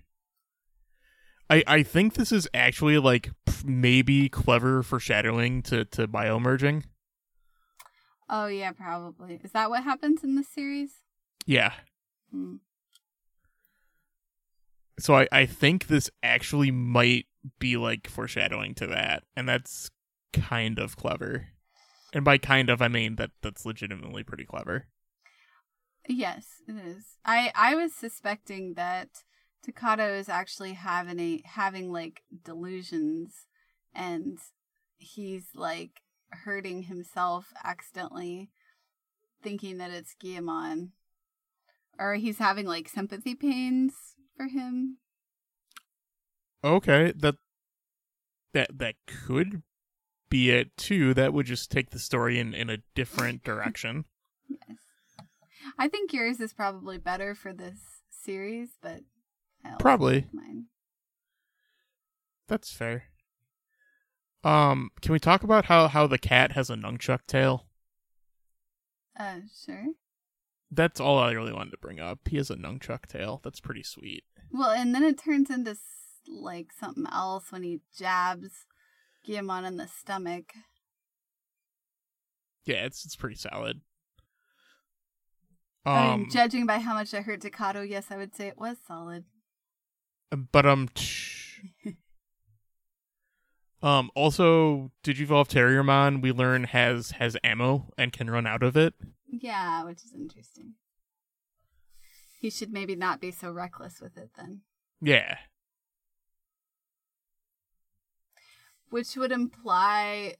I 1.50 1.62
I 1.66 1.82
think 1.82 2.14
this 2.14 2.32
is 2.32 2.48
actually 2.54 2.98
like 2.98 3.30
maybe 3.64 4.28
clever 4.28 4.82
foreshadowing 4.82 5.62
to 5.64 5.84
to 5.86 6.08
biomerging. 6.08 6.84
Oh 8.34 8.46
yeah, 8.46 8.72
probably. 8.72 9.38
Is 9.44 9.52
that 9.52 9.68
what 9.68 9.84
happens 9.84 10.24
in 10.24 10.36
this 10.36 10.48
series? 10.48 10.94
Yeah. 11.44 11.74
Hmm. 12.30 12.56
So 14.98 15.14
I 15.14 15.28
I 15.30 15.44
think 15.44 15.86
this 15.86 16.08
actually 16.22 16.70
might 16.70 17.26
be 17.58 17.76
like 17.76 18.08
foreshadowing 18.08 18.74
to 18.76 18.86
that, 18.86 19.24
and 19.36 19.46
that's 19.46 19.90
kind 20.32 20.78
of 20.78 20.96
clever. 20.96 21.48
And 22.14 22.24
by 22.24 22.38
kind 22.38 22.70
of, 22.70 22.80
I 22.80 22.88
mean 22.88 23.16
that 23.16 23.32
that's 23.42 23.66
legitimately 23.66 24.22
pretty 24.22 24.46
clever. 24.46 24.86
Yes, 26.08 26.62
it 26.66 26.76
is. 26.76 27.18
I 27.26 27.52
I 27.54 27.74
was 27.74 27.92
suspecting 27.92 28.74
that 28.74 29.08
Takato 29.66 30.18
is 30.18 30.30
actually 30.30 30.72
having 30.72 31.20
a 31.20 31.42
having 31.44 31.92
like 31.92 32.22
delusions, 32.44 33.46
and 33.94 34.38
he's 34.96 35.48
like 35.54 36.00
hurting 36.44 36.84
himself 36.84 37.52
accidentally, 37.64 38.50
thinking 39.42 39.78
that 39.78 39.90
it's 39.90 40.14
Guilmon, 40.22 40.90
or 41.98 42.14
he's 42.14 42.38
having 42.38 42.66
like 42.66 42.88
sympathy 42.88 43.34
pains 43.34 43.92
for 44.36 44.46
him. 44.46 44.98
Okay, 46.64 47.12
that 47.16 47.36
that 48.52 48.78
that 48.78 48.94
could 49.06 49.62
be 50.28 50.50
it 50.50 50.76
too. 50.76 51.14
That 51.14 51.32
would 51.32 51.46
just 51.46 51.70
take 51.70 51.90
the 51.90 51.98
story 51.98 52.38
in 52.38 52.54
in 52.54 52.70
a 52.70 52.78
different 52.94 53.42
direction. 53.44 54.04
Yes, 54.48 54.78
I 55.78 55.88
think 55.88 56.12
yours 56.12 56.40
is 56.40 56.52
probably 56.52 56.98
better 56.98 57.34
for 57.34 57.52
this 57.52 57.78
series, 58.10 58.70
but 58.80 59.00
Probably. 59.78 60.26
mine. 60.32 60.66
That's 62.48 62.72
fair. 62.72 63.04
Um, 64.44 64.90
can 65.00 65.12
we 65.12 65.18
talk 65.18 65.42
about 65.42 65.64
how 65.66 65.88
how 65.88 66.06
the 66.06 66.18
cat 66.18 66.52
has 66.52 66.70
a 66.70 66.74
nunchuck 66.76 67.26
tail? 67.26 67.66
Uh, 69.18 69.40
sure. 69.64 69.94
That's 70.72 70.98
all 71.00 71.18
I 71.18 71.30
really 71.32 71.52
wanted 71.52 71.70
to 71.70 71.76
bring 71.78 72.00
up. 72.00 72.26
He 72.28 72.36
has 72.38 72.50
a 72.50 72.56
nunchuck 72.56 73.06
tail. 73.06 73.40
That's 73.44 73.60
pretty 73.60 73.82
sweet. 73.84 74.24
Well, 74.52 74.70
and 74.70 74.94
then 74.94 75.02
it 75.02 75.18
turns 75.18 75.50
into 75.50 75.76
like 76.28 76.72
something 76.72 77.06
else 77.10 77.50
when 77.50 77.62
he 77.64 77.80
jabs 77.96 78.66
Guilmon 79.26 79.66
in 79.66 79.76
the 79.78 79.88
stomach. 79.88 80.52
Yeah, 82.64 82.84
it's 82.86 83.04
it's 83.04 83.16
pretty 83.16 83.36
solid. 83.36 83.80
I 85.92 86.02
Um, 86.04 86.18
mean, 86.18 86.28
judging 86.28 86.66
by 86.66 86.78
how 86.80 86.94
much 86.94 87.14
I 87.14 87.20
heard 87.22 87.40
Takato, 87.40 87.88
yes, 87.88 88.10
I 88.10 88.16
would 88.16 88.34
say 88.34 88.48
it 88.48 88.58
was 88.58 88.78
solid. 88.86 89.24
but 90.50 90.66
um. 90.66 90.88
Um. 93.82 94.10
Also, 94.14 94.90
Digivolve 95.04 95.48
Terriermon 95.48 96.22
we 96.22 96.32
learn 96.32 96.64
has 96.64 97.12
has 97.12 97.36
ammo 97.44 97.90
and 97.98 98.12
can 98.12 98.30
run 98.30 98.46
out 98.46 98.62
of 98.62 98.76
it. 98.76 98.94
Yeah, 99.26 99.84
which 99.84 100.04
is 100.04 100.12
interesting. 100.14 100.74
He 102.38 102.50
should 102.50 102.72
maybe 102.72 102.96
not 102.96 103.20
be 103.20 103.30
so 103.30 103.50
reckless 103.50 104.00
with 104.00 104.16
it 104.16 104.30
then. 104.36 104.62
Yeah, 105.00 105.36
Which 108.90 109.16
would 109.16 109.32
imply 109.32 110.36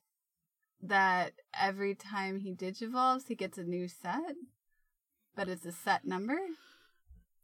that 0.83 1.33
every 1.59 1.95
time 1.95 2.41
he 2.41 2.53
digivolves, 2.53 3.29
he 3.29 3.35
gets 3.35 3.57
a 3.57 3.65
new 3.65 3.89
set, 3.89 4.35
but 5.35 5.49
it's 5.49 5.65
a 5.65 5.73
set 5.73 6.05
number. 6.05 6.39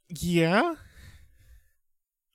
yeah. 0.08 0.74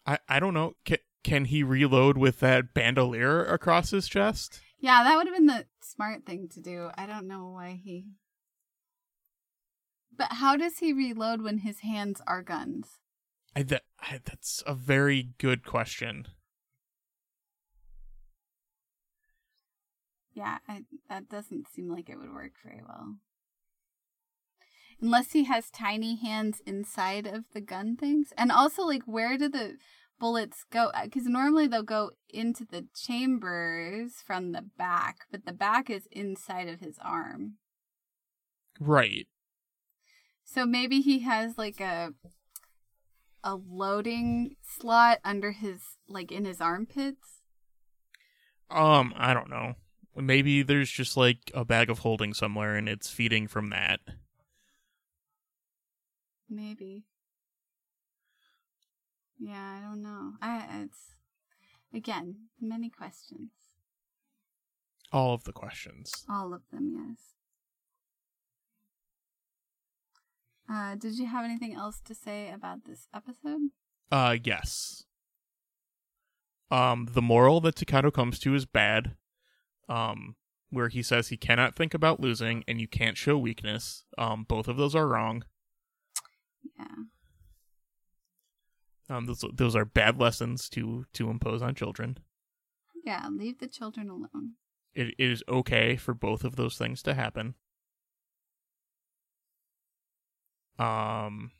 I 0.06 0.18
I 0.28 0.40
don't 0.40 0.54
know. 0.54 0.74
Can 0.86 0.98
can 1.24 1.46
he 1.46 1.64
reload 1.64 2.18
with 2.18 2.40
that 2.42 2.74
bandolier 2.74 3.44
across 3.46 3.92
his 3.92 4.08
chest? 4.08 4.62
Yeah, 4.80 5.04
that 5.04 5.16
would 5.16 5.28
have 5.28 5.36
been 5.36 5.46
the 5.46 5.66
smart 5.82 6.26
thing 6.26 6.50
to 6.50 6.60
do. 6.60 6.90
I 6.98 7.06
don't 7.06 7.28
know 7.28 7.48
why 7.48 7.80
he. 7.84 8.08
But 10.16 10.34
how 10.34 10.58
does 10.58 10.80
he 10.80 10.94
reload 10.94 11.42
when 11.42 11.60
his 11.60 11.80
hands 11.80 12.22
are 12.28 12.44
guns? 12.44 13.00
I, 13.56 13.64
that, 13.64 13.84
I, 14.00 14.20
that's 14.24 14.62
a 14.68 14.74
very 14.74 15.30
good 15.38 15.66
question. 15.66 16.28
Yeah, 20.34 20.58
I, 20.68 20.84
that 21.10 21.30
doesn't 21.30 21.68
seem 21.74 21.90
like 21.90 22.10
it 22.10 22.18
would 22.18 22.34
work 22.34 22.54
very 22.64 22.82
well. 22.86 23.16
Unless 25.02 25.32
he 25.32 25.44
has 25.46 25.70
tiny 25.70 26.16
hands 26.16 26.62
inside 26.66 27.28
of 27.28 27.46
the 27.54 27.62
gun 27.62 27.96
things. 27.96 28.34
And 28.38 28.52
also, 28.52 28.84
like, 28.84 29.04
where 29.06 29.38
do 29.38 29.50
the 29.50 29.78
bullets 30.24 30.64
go? 30.72 30.90
Because 31.04 31.26
normally 31.26 31.68
they'll 31.68 31.84
go 31.84 32.12
into 32.30 32.64
the 32.64 32.86
chambers 32.96 34.14
from 34.26 34.54
the 34.54 34.62
back, 34.62 35.26
but 35.30 35.46
the 35.46 35.52
back 35.52 35.90
is 35.90 36.08
inside 36.14 36.70
of 36.70 36.80
his 36.80 36.98
arm. 37.04 37.56
Right. 38.80 39.28
So 40.46 40.66
maybe 40.66 41.02
he 41.02 41.20
has 41.20 41.58
like 41.58 41.82
a 41.82 42.14
a 43.44 43.56
loading 43.56 44.56
slot 44.62 45.20
under 45.26 45.52
his 45.52 45.82
like 46.08 46.32
in 46.32 46.46
his 46.46 46.62
armpits. 46.62 47.42
Um, 48.72 49.14
I 49.18 49.34
don't 49.34 49.50
know. 49.50 49.74
Maybe 50.16 50.64
there's 50.64 50.90
just 50.90 51.18
like 51.18 51.52
a 51.54 51.66
bag 51.66 51.90
of 51.90 52.00
holding 52.00 52.34
somewhere 52.34 52.76
and 52.76 52.88
it's 52.88 53.10
feeding 53.10 53.50
from 53.50 53.72
that. 53.72 54.00
Maybe. 56.50 57.04
Yeah, 59.44 59.78
I 59.78 59.82
don't 59.82 60.02
know. 60.02 60.34
I 60.42 60.84
it's 60.84 61.14
Again, 61.94 62.36
many 62.60 62.90
questions. 62.90 63.52
All 65.12 65.34
of 65.34 65.44
the 65.44 65.54
questions. 65.54 66.26
All 66.28 66.54
of 66.54 66.62
them, 66.72 66.92
yes. 66.96 67.20
Uh, 70.68 70.96
did 70.96 71.20
you 71.20 71.28
have 71.28 71.46
anything 71.46 71.76
else 71.76 72.02
to 72.06 72.16
say 72.16 72.50
about 72.50 72.86
this 72.86 73.08
episode? 73.14 73.70
Uh, 74.12 74.38
yes. 74.44 75.04
Um, 76.72 77.10
the 77.12 77.22
moral 77.22 77.62
that 77.62 77.76
Takato 77.76 78.12
comes 78.12 78.40
to 78.40 78.56
is 78.56 78.66
bad. 78.66 79.16
Um, 79.88 80.36
where 80.72 80.90
he 80.90 81.04
says 81.04 81.28
he 81.28 81.38
cannot 81.38 81.76
think 81.76 81.94
about 81.94 82.20
losing 82.20 82.64
and 82.68 82.82
you 82.82 82.88
can't 82.88 83.18
show 83.18 83.38
weakness. 83.38 84.06
Um, 84.18 84.46
both 84.48 84.68
of 84.68 84.78
those 84.78 84.96
are 84.96 85.08
wrong. 85.08 85.44
Yeah. 86.80 87.04
Um, 89.10 89.26
those 89.26 89.44
those 89.54 89.76
are 89.76 89.86
bad 89.86 90.20
lessons 90.20 90.70
to 90.70 91.06
to 91.14 91.30
impose 91.30 91.62
on 91.62 91.76
children. 91.76 92.18
Yeah, 93.04 93.28
leave 93.30 93.60
the 93.60 93.68
children 93.68 94.10
alone. 94.10 94.54
It, 94.96 95.16
it 95.18 95.32
is 95.32 95.44
okay 95.48 95.96
for 95.98 96.14
both 96.14 96.44
of 96.44 96.56
those 96.56 96.78
things 96.78 97.02
to 97.04 97.14
happen. 97.14 97.56
Um, 100.80 101.52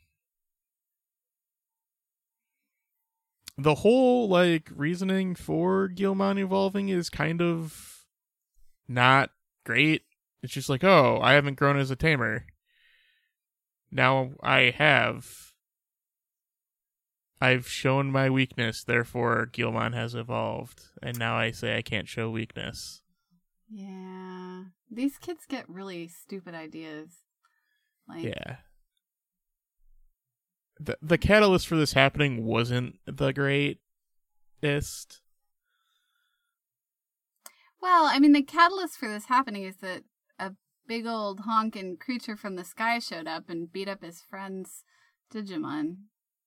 the 3.56 3.76
whole 3.76 4.28
like 4.28 4.70
reasoning 4.74 5.34
for 5.34 5.88
Guilmon 5.88 6.38
evolving 6.38 6.88
is 6.88 7.10
kind 7.10 7.40
of 7.40 8.04
not 8.88 9.30
great. 9.64 10.02
It's 10.42 10.52
just 10.52 10.68
like, 10.68 10.84
oh, 10.84 11.20
I 11.22 11.32
haven't 11.32 11.58
grown 11.58 11.78
as 11.78 11.90
a 11.90 11.96
tamer. 11.96 12.46
Now 13.90 14.32
I 14.42 14.74
have. 14.76 15.43
I've 17.44 17.68
shown 17.68 18.10
my 18.10 18.30
weakness, 18.30 18.82
therefore 18.82 19.50
Guilmon 19.52 19.92
has 19.92 20.14
evolved, 20.14 20.84
and 21.02 21.18
now 21.18 21.36
I 21.36 21.50
say 21.50 21.76
I 21.76 21.82
can't 21.82 22.08
show 22.08 22.30
weakness. 22.30 23.02
Yeah. 23.68 24.64
These 24.90 25.18
kids 25.18 25.44
get 25.46 25.68
really 25.68 26.08
stupid 26.08 26.54
ideas. 26.54 27.10
Like 28.08 28.24
Yeah. 28.24 28.56
The 30.80 30.96
the 31.02 31.18
catalyst 31.18 31.66
for 31.66 31.76
this 31.76 31.92
happening 31.92 32.46
wasn't 32.46 32.96
the 33.04 33.32
greatest. 33.32 35.20
Well, 37.82 38.06
I 38.06 38.18
mean 38.20 38.32
the 38.32 38.42
catalyst 38.42 38.96
for 38.96 39.08
this 39.08 39.26
happening 39.26 39.64
is 39.64 39.76
that 39.82 40.04
a 40.38 40.52
big 40.86 41.06
old 41.06 41.40
honking 41.40 41.98
creature 41.98 42.36
from 42.36 42.56
the 42.56 42.64
sky 42.64 42.98
showed 43.00 43.26
up 43.26 43.50
and 43.50 43.70
beat 43.70 43.88
up 43.88 44.02
his 44.02 44.22
friend's 44.22 44.82
Digimon. 45.30 45.96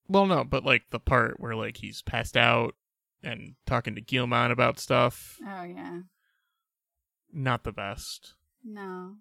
Well, 0.10 0.26
no, 0.26 0.43
but 0.43 0.64
like 0.64 0.84
the 0.89 0.99
part 0.99 1.39
where 1.39 1.55
like 1.55 1.78
he's 1.78 2.01
passed 2.01 2.38
out 2.38 2.76
and 3.24 3.55
talking 3.66 3.95
to 3.95 4.01
Guilmon 4.01 4.51
about 4.51 4.80
stuff, 4.80 5.38
Oh 5.45 5.64
yeah. 5.64 6.01
not 7.32 7.64
the 7.64 7.72
best. 7.72 8.34
No. 8.64 9.16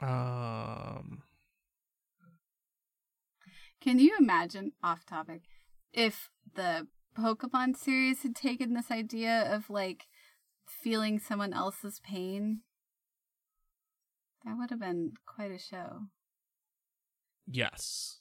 Um, 0.00 1.22
Can 3.80 3.98
you 3.98 4.16
imagine 4.18 4.72
off 4.82 5.04
topic 5.04 5.42
if 5.92 6.30
the 6.54 6.86
Pokemon 7.16 7.76
series 7.76 8.22
had 8.22 8.36
taken 8.36 8.74
this 8.74 8.90
idea 8.90 9.52
of 9.52 9.70
like 9.70 10.06
feeling 10.66 11.18
someone 11.18 11.52
else's 11.52 12.00
pain? 12.00 12.60
That 14.44 14.56
would 14.56 14.70
have 14.70 14.80
been 14.80 15.14
quite 15.26 15.50
a 15.50 15.58
show. 15.58 16.02
yes, 17.50 18.18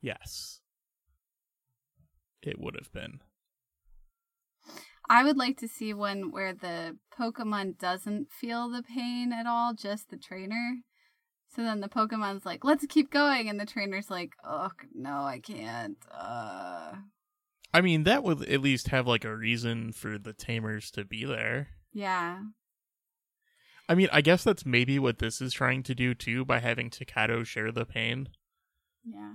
yes, 0.00 0.60
it 2.42 2.58
would 2.58 2.76
have 2.78 2.92
been. 2.92 3.20
I 5.08 5.24
would 5.24 5.36
like 5.36 5.58
to 5.58 5.68
see 5.68 5.92
one 5.92 6.30
where 6.30 6.54
the 6.54 6.96
Pokemon 7.18 7.78
doesn't 7.78 8.28
feel 8.30 8.68
the 8.68 8.82
pain 8.82 9.32
at 9.32 9.44
all, 9.44 9.74
just 9.74 10.08
the 10.08 10.16
trainer. 10.16 10.76
So 11.54 11.62
then 11.62 11.80
the 11.80 11.88
Pokemon's 11.88 12.46
like, 12.46 12.64
let's 12.64 12.86
keep 12.86 13.10
going. 13.10 13.48
And 13.48 13.58
the 13.58 13.66
trainer's 13.66 14.08
like, 14.08 14.34
oh, 14.44 14.70
no, 14.94 15.22
I 15.22 15.40
can't. 15.40 15.96
Uh... 16.16 16.92
I 17.74 17.80
mean, 17.80 18.04
that 18.04 18.22
would 18.22 18.48
at 18.48 18.60
least 18.60 18.88
have 18.88 19.08
like 19.08 19.24
a 19.24 19.36
reason 19.36 19.92
for 19.92 20.16
the 20.16 20.32
tamers 20.32 20.92
to 20.92 21.04
be 21.04 21.24
there. 21.24 21.70
Yeah. 21.92 22.42
I 23.88 23.96
mean, 23.96 24.08
I 24.12 24.20
guess 24.20 24.44
that's 24.44 24.64
maybe 24.64 25.00
what 25.00 25.18
this 25.18 25.40
is 25.40 25.52
trying 25.52 25.82
to 25.84 25.94
do 25.94 26.14
too 26.14 26.44
by 26.44 26.60
having 26.60 26.88
Takato 26.90 27.44
share 27.44 27.72
the 27.72 27.84
pain, 27.84 28.28
Yeah. 29.04 29.32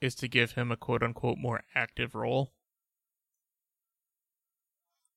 Is 0.00 0.14
to 0.16 0.28
give 0.28 0.52
him 0.52 0.70
a 0.70 0.76
quote 0.76 1.02
unquote 1.02 1.38
more 1.38 1.62
active 1.74 2.14
role. 2.14 2.52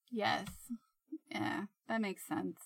Yes. 0.09 0.47
Yeah. 1.29 1.65
That 1.87 2.01
makes 2.01 2.27
sense. 2.27 2.57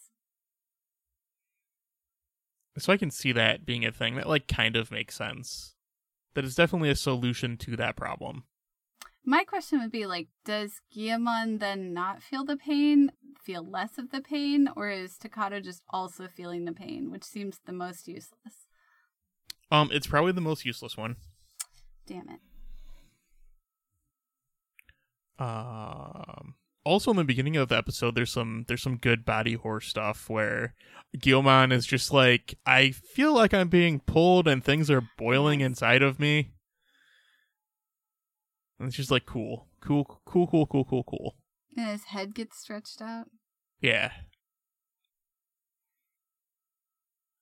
So 2.78 2.91
I 2.91 2.97
can 2.97 3.11
see 3.11 3.32
that 3.34 3.66
being 3.66 3.86
a 3.86 3.91
thing 3.91 4.16
that 4.16 4.28
like 4.28 4.47
kind 4.47 4.76
of 4.76 4.91
makes 4.91 5.16
sense. 5.16 5.76
That 6.34 6.45
is 6.45 6.55
definitely 6.55 6.89
a 6.89 6.95
solution 6.95 7.57
to 7.57 7.76
that 7.76 7.95
problem. 7.95 8.45
My 9.26 9.43
question 9.43 9.80
would 9.80 9.91
be 9.91 10.05
like, 10.05 10.28
does 10.43 10.82
Guilmon 10.95 11.59
then 11.59 11.93
not 11.93 12.22
feel 12.22 12.43
the 12.43 12.57
pain, 12.57 13.11
feel 13.41 13.66
less 13.66 13.97
of 13.97 14.11
the 14.11 14.20
pain, 14.20 14.68
or 14.76 14.89
is 14.89 15.18
Takato 15.18 15.64
just 15.64 15.82
also 15.89 16.28
feeling 16.28 16.66
the 16.66 16.74
pain, 16.74 17.09
which 17.09 17.24
seems 17.24 17.59
the 17.66 17.72
most 17.72 18.07
useless? 18.07 18.68
Um, 19.72 19.89
it's 19.93 20.07
probably 20.07 20.34
the 20.34 20.41
most 20.41 20.66
useless 20.66 20.97
one. 20.97 21.16
Damn 22.06 22.30
it. 22.30 22.39
Um, 25.39 26.56
also 26.86 27.12
in 27.12 27.18
the 27.18 27.24
beginning 27.24 27.58
of 27.58 27.70
the 27.70 27.78
episode, 27.78 28.16
there's 28.16 28.32
some 28.32 28.66
there's 28.68 28.82
some 28.82 28.97
good 28.97 29.26
body 29.26 29.54
horror 29.54 29.82
stuff 29.82 30.30
where 30.30 30.74
Guilmon 31.18 31.72
is 31.72 31.86
just 31.86 32.12
like, 32.12 32.58
I 32.66 32.91
feel 32.91 33.34
like 33.34 33.54
I'm 33.54 33.70
being 33.70 33.99
pulled 33.99 34.47
and 34.47 34.64
things 34.64 34.89
are 34.89 35.10
boiling 35.18 35.62
inside 35.62 36.01
of 36.01 36.20
me. 36.20 36.51
And 38.80 38.88
it's 38.88 38.97
just 38.97 39.12
like 39.12 39.26
cool, 39.26 39.68
cool, 39.82 40.22
cool, 40.26 40.47
cool, 40.47 40.66
cool, 40.66 40.86
cool, 40.86 41.04
cool. 41.04 41.36
And 41.78 41.88
his 41.88 42.06
head 42.06 42.36
gets 42.36 42.60
stretched 42.60 43.01
out. 43.01 43.28
Yeah. 43.80 44.12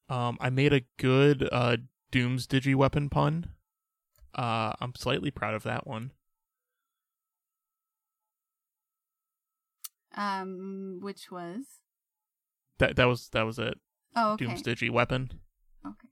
Um, 0.09 0.37
I 0.41 0.49
made 0.49 0.73
a 0.73 0.81
good 0.97 1.47
uh 1.51 1.77
Doom's 2.11 2.45
Digi 2.47 2.75
weapon 2.75 3.09
pun. 3.09 3.47
Uh, 4.35 4.73
I'm 4.79 4.93
slightly 4.95 5.29
proud 5.31 5.53
of 5.53 5.63
that 5.63 5.85
one. 5.85 6.11
Um, 10.15 10.99
which 11.01 11.31
was 11.31 11.63
That 12.79 12.95
that 12.97 13.05
was 13.05 13.29
that 13.29 13.43
was 13.43 13.57
it. 13.59 13.79
oh 14.15 14.33
okay, 14.33 14.45
Doom's 14.45 14.61
Digi 14.63 14.89
weapon. 14.89 15.31
okay, 15.85 16.09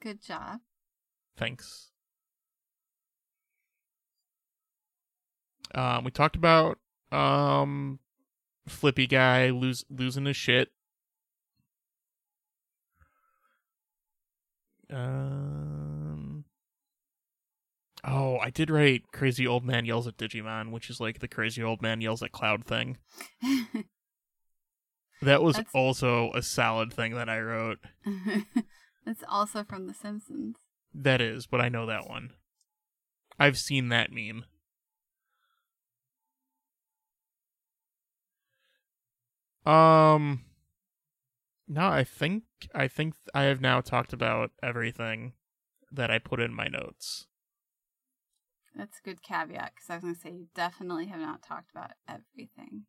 good 0.00 0.22
job. 0.22 0.60
Thanks. 1.36 1.90
Um, 5.74 6.04
we 6.04 6.10
talked 6.12 6.36
about 6.36 6.78
um, 7.10 7.98
Flippy 8.68 9.06
guy 9.08 9.50
lose 9.50 9.84
losing 9.90 10.24
his 10.26 10.36
shit. 10.36 10.70
Um. 14.92 15.55
Oh, 18.08 18.38
I 18.38 18.50
did 18.50 18.70
write 18.70 19.10
"Crazy 19.12 19.46
Old 19.46 19.64
Man 19.64 19.84
Yells 19.84 20.06
at 20.06 20.16
Digimon," 20.16 20.70
which 20.70 20.88
is 20.88 21.00
like 21.00 21.18
the 21.18 21.28
crazy 21.28 21.62
old 21.62 21.82
man 21.82 22.00
yells 22.00 22.22
at 22.22 22.32
Cloud 22.32 22.64
thing. 22.64 22.98
That 25.22 25.42
was 25.42 25.56
That's- 25.56 25.74
also 25.74 26.30
a 26.34 26.42
solid 26.42 26.92
thing 26.92 27.14
that 27.14 27.28
I 27.28 27.40
wrote. 27.40 27.78
That's 29.06 29.24
also 29.28 29.64
from 29.64 29.86
The 29.86 29.94
Simpsons. 29.94 30.56
That 30.94 31.20
is, 31.22 31.46
but 31.46 31.60
I 31.60 31.68
know 31.70 31.86
that 31.86 32.06
one. 32.06 32.32
I've 33.38 33.56
seen 33.58 33.88
that 33.88 34.10
meme. 34.12 34.44
Um 39.64 40.44
no, 41.68 41.88
I 41.88 42.04
think 42.04 42.44
I 42.74 42.86
think 42.86 43.14
I 43.34 43.44
have 43.44 43.60
now 43.60 43.80
talked 43.80 44.12
about 44.12 44.52
everything 44.62 45.32
that 45.90 46.10
I 46.10 46.18
put 46.18 46.40
in 46.40 46.54
my 46.54 46.68
notes. 46.68 47.26
That's 48.76 48.98
a 48.98 49.02
good 49.08 49.22
caveat 49.22 49.72
because 49.74 49.88
I 49.88 49.94
was 49.94 50.02
going 50.02 50.14
to 50.14 50.20
say 50.20 50.30
you 50.30 50.48
definitely 50.54 51.06
have 51.06 51.20
not 51.20 51.42
talked 51.42 51.70
about 51.70 51.92
everything. 52.06 52.84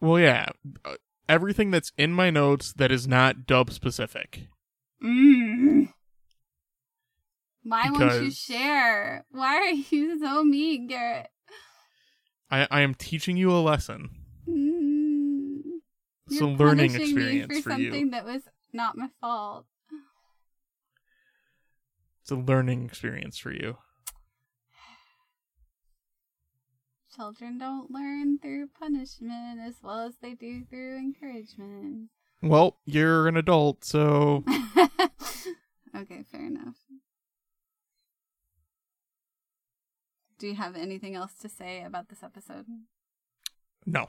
Well, 0.00 0.20
yeah, 0.20 0.46
uh, 0.84 0.94
everything 1.28 1.72
that's 1.72 1.92
in 1.98 2.12
my 2.12 2.30
notes 2.30 2.72
that 2.74 2.92
is 2.92 3.08
not 3.08 3.46
dub 3.46 3.72
specific. 3.72 4.46
Mm. 5.02 5.92
Why 7.64 7.90
won't 7.90 8.22
you 8.22 8.30
share? 8.30 9.26
Why 9.30 9.56
are 9.56 9.70
you 9.70 10.18
so 10.20 10.44
mean, 10.44 10.86
Garrett? 10.86 11.28
I 12.50 12.66
I 12.70 12.80
am 12.82 12.94
teaching 12.94 13.36
you 13.36 13.50
a 13.50 13.60
lesson. 13.60 14.10
Mm. 14.48 15.80
It's 16.26 16.40
You're 16.40 16.48
learning 16.48 16.92
punishing 16.92 17.16
me 17.16 17.22
experience 17.22 17.58
for 17.58 17.70
for 17.70 17.78
you. 17.78 17.90
something 17.90 18.10
that 18.10 18.24
was 18.24 18.42
not 18.72 18.96
my 18.96 19.08
fault. 19.20 19.66
It's 22.30 22.38
a 22.38 22.52
learning 22.52 22.84
experience 22.84 23.38
for 23.38 23.50
you. 23.50 23.78
Children 27.16 27.58
don't 27.58 27.90
learn 27.90 28.38
through 28.38 28.68
punishment 28.68 29.58
as 29.58 29.74
well 29.82 30.06
as 30.06 30.14
they 30.22 30.34
do 30.34 30.62
through 30.64 30.96
encouragement. 30.96 32.10
Well, 32.40 32.76
you're 32.86 33.26
an 33.26 33.36
adult, 33.36 33.84
so. 33.84 34.44
okay, 35.96 36.22
fair 36.30 36.46
enough. 36.46 36.76
Do 40.38 40.46
you 40.46 40.54
have 40.54 40.76
anything 40.76 41.16
else 41.16 41.34
to 41.40 41.48
say 41.48 41.82
about 41.82 42.10
this 42.10 42.22
episode? 42.22 42.66
No. 43.84 44.08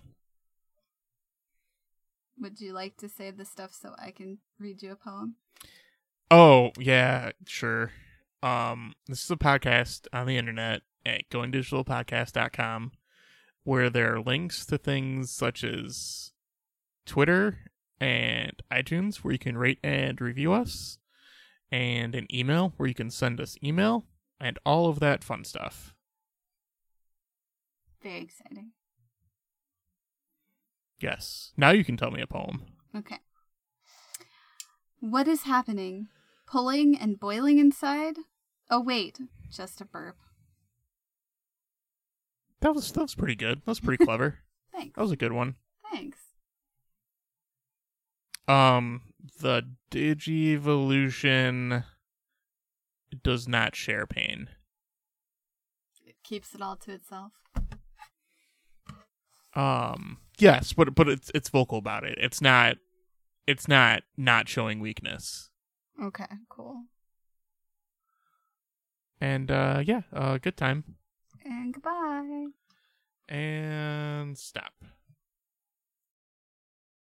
Would 2.40 2.62
you 2.62 2.72
like 2.74 2.98
to 2.98 3.10
say 3.10 3.32
the 3.32 3.46
stuff 3.46 3.74
so 3.74 3.96
I 3.98 4.12
can 4.12 4.38
read 4.60 4.84
you 4.84 4.92
a 4.92 4.96
poem? 4.96 5.38
Oh, 6.30 6.70
yeah, 6.78 7.32
sure. 7.48 7.90
Um, 8.44 8.94
this 9.08 9.24
is 9.24 9.32
a 9.32 9.36
podcast 9.36 10.08
on 10.12 10.26
the 10.26 10.38
internet 10.38 10.82
at 11.06 11.30
goingdigitalpodcast.com 11.30 12.92
where 13.64 13.90
there 13.90 14.16
are 14.16 14.22
links 14.22 14.66
to 14.66 14.78
things 14.78 15.32
such 15.32 15.64
as 15.64 16.32
Twitter 17.06 17.72
and 18.00 18.64
iTunes 18.72 19.18
where 19.18 19.32
you 19.32 19.40
can 19.40 19.58
rate 19.58 19.80
and 19.84 20.20
review 20.20 20.54
us, 20.54 20.98
and 21.72 22.16
an 22.16 22.28
email 22.34 22.74
where 22.78 22.88
you 22.90 22.96
can 22.96 23.12
send 23.12 23.40
us 23.40 23.58
email, 23.64 24.06
and 24.40 24.58
all 24.66 24.90
of 24.90 25.00
that 25.00 25.24
fun 25.24 25.44
stuff. 25.44 25.94
Very 28.02 28.22
exciting. 28.22 28.72
Yes. 31.00 31.52
Now 31.56 31.70
you 31.70 31.84
can 31.84 31.98
tell 31.98 32.10
me 32.10 32.22
a 32.22 32.28
poem. 32.28 32.64
Okay. 32.96 33.20
What 35.00 35.28
is 35.28 35.44
happening? 35.44 36.08
Pulling 36.48 36.98
and 36.98 37.20
boiling 37.20 37.60
inside? 37.60 38.18
Oh, 38.72 38.80
wait, 38.80 39.20
just 39.52 39.82
a 39.82 39.86
burp. 39.86 40.16
That 42.62 42.74
was 42.74 42.92
that 42.94 43.02
was 43.02 43.16
pretty 43.16 43.36
good. 43.36 43.58
That 43.60 43.68
was 43.68 43.80
pretty 43.82 44.04
clever. 44.06 44.40
Thanks. 44.74 44.96
That 44.96 45.02
was 45.02 45.12
a 45.12 45.18
good 45.18 45.34
one. 45.34 45.56
Thanks. 45.92 46.20
Um, 48.48 49.02
the 49.42 49.64
Digivolution 49.92 51.84
does 53.24 53.48
not 53.48 53.76
share 53.76 54.06
pain. 54.08 54.48
It 56.06 56.16
keeps 56.24 56.56
it 56.56 56.62
all 56.62 56.78
to 56.78 56.92
itself. 56.94 57.34
Um, 59.54 60.20
yes, 60.38 60.72
but 60.72 60.96
but 60.96 61.10
it's 61.10 61.30
it's 61.36 61.50
vocal 61.50 61.78
about 61.78 62.06
it. 62.06 62.18
It's 62.22 62.42
not 62.42 62.78
it's 63.48 63.68
not 63.68 64.04
not 64.16 64.48
showing 64.48 64.80
weakness. 64.80 65.50
Okay, 66.02 66.26
cool. 66.48 66.84
And 69.22 69.52
uh 69.52 69.82
yeah, 69.86 70.02
uh 70.14 70.38
good 70.38 70.58
time. 70.58 70.84
And 71.46 71.74
goodbye. 71.74 72.48
And 73.30 74.38
stop. 74.38 74.74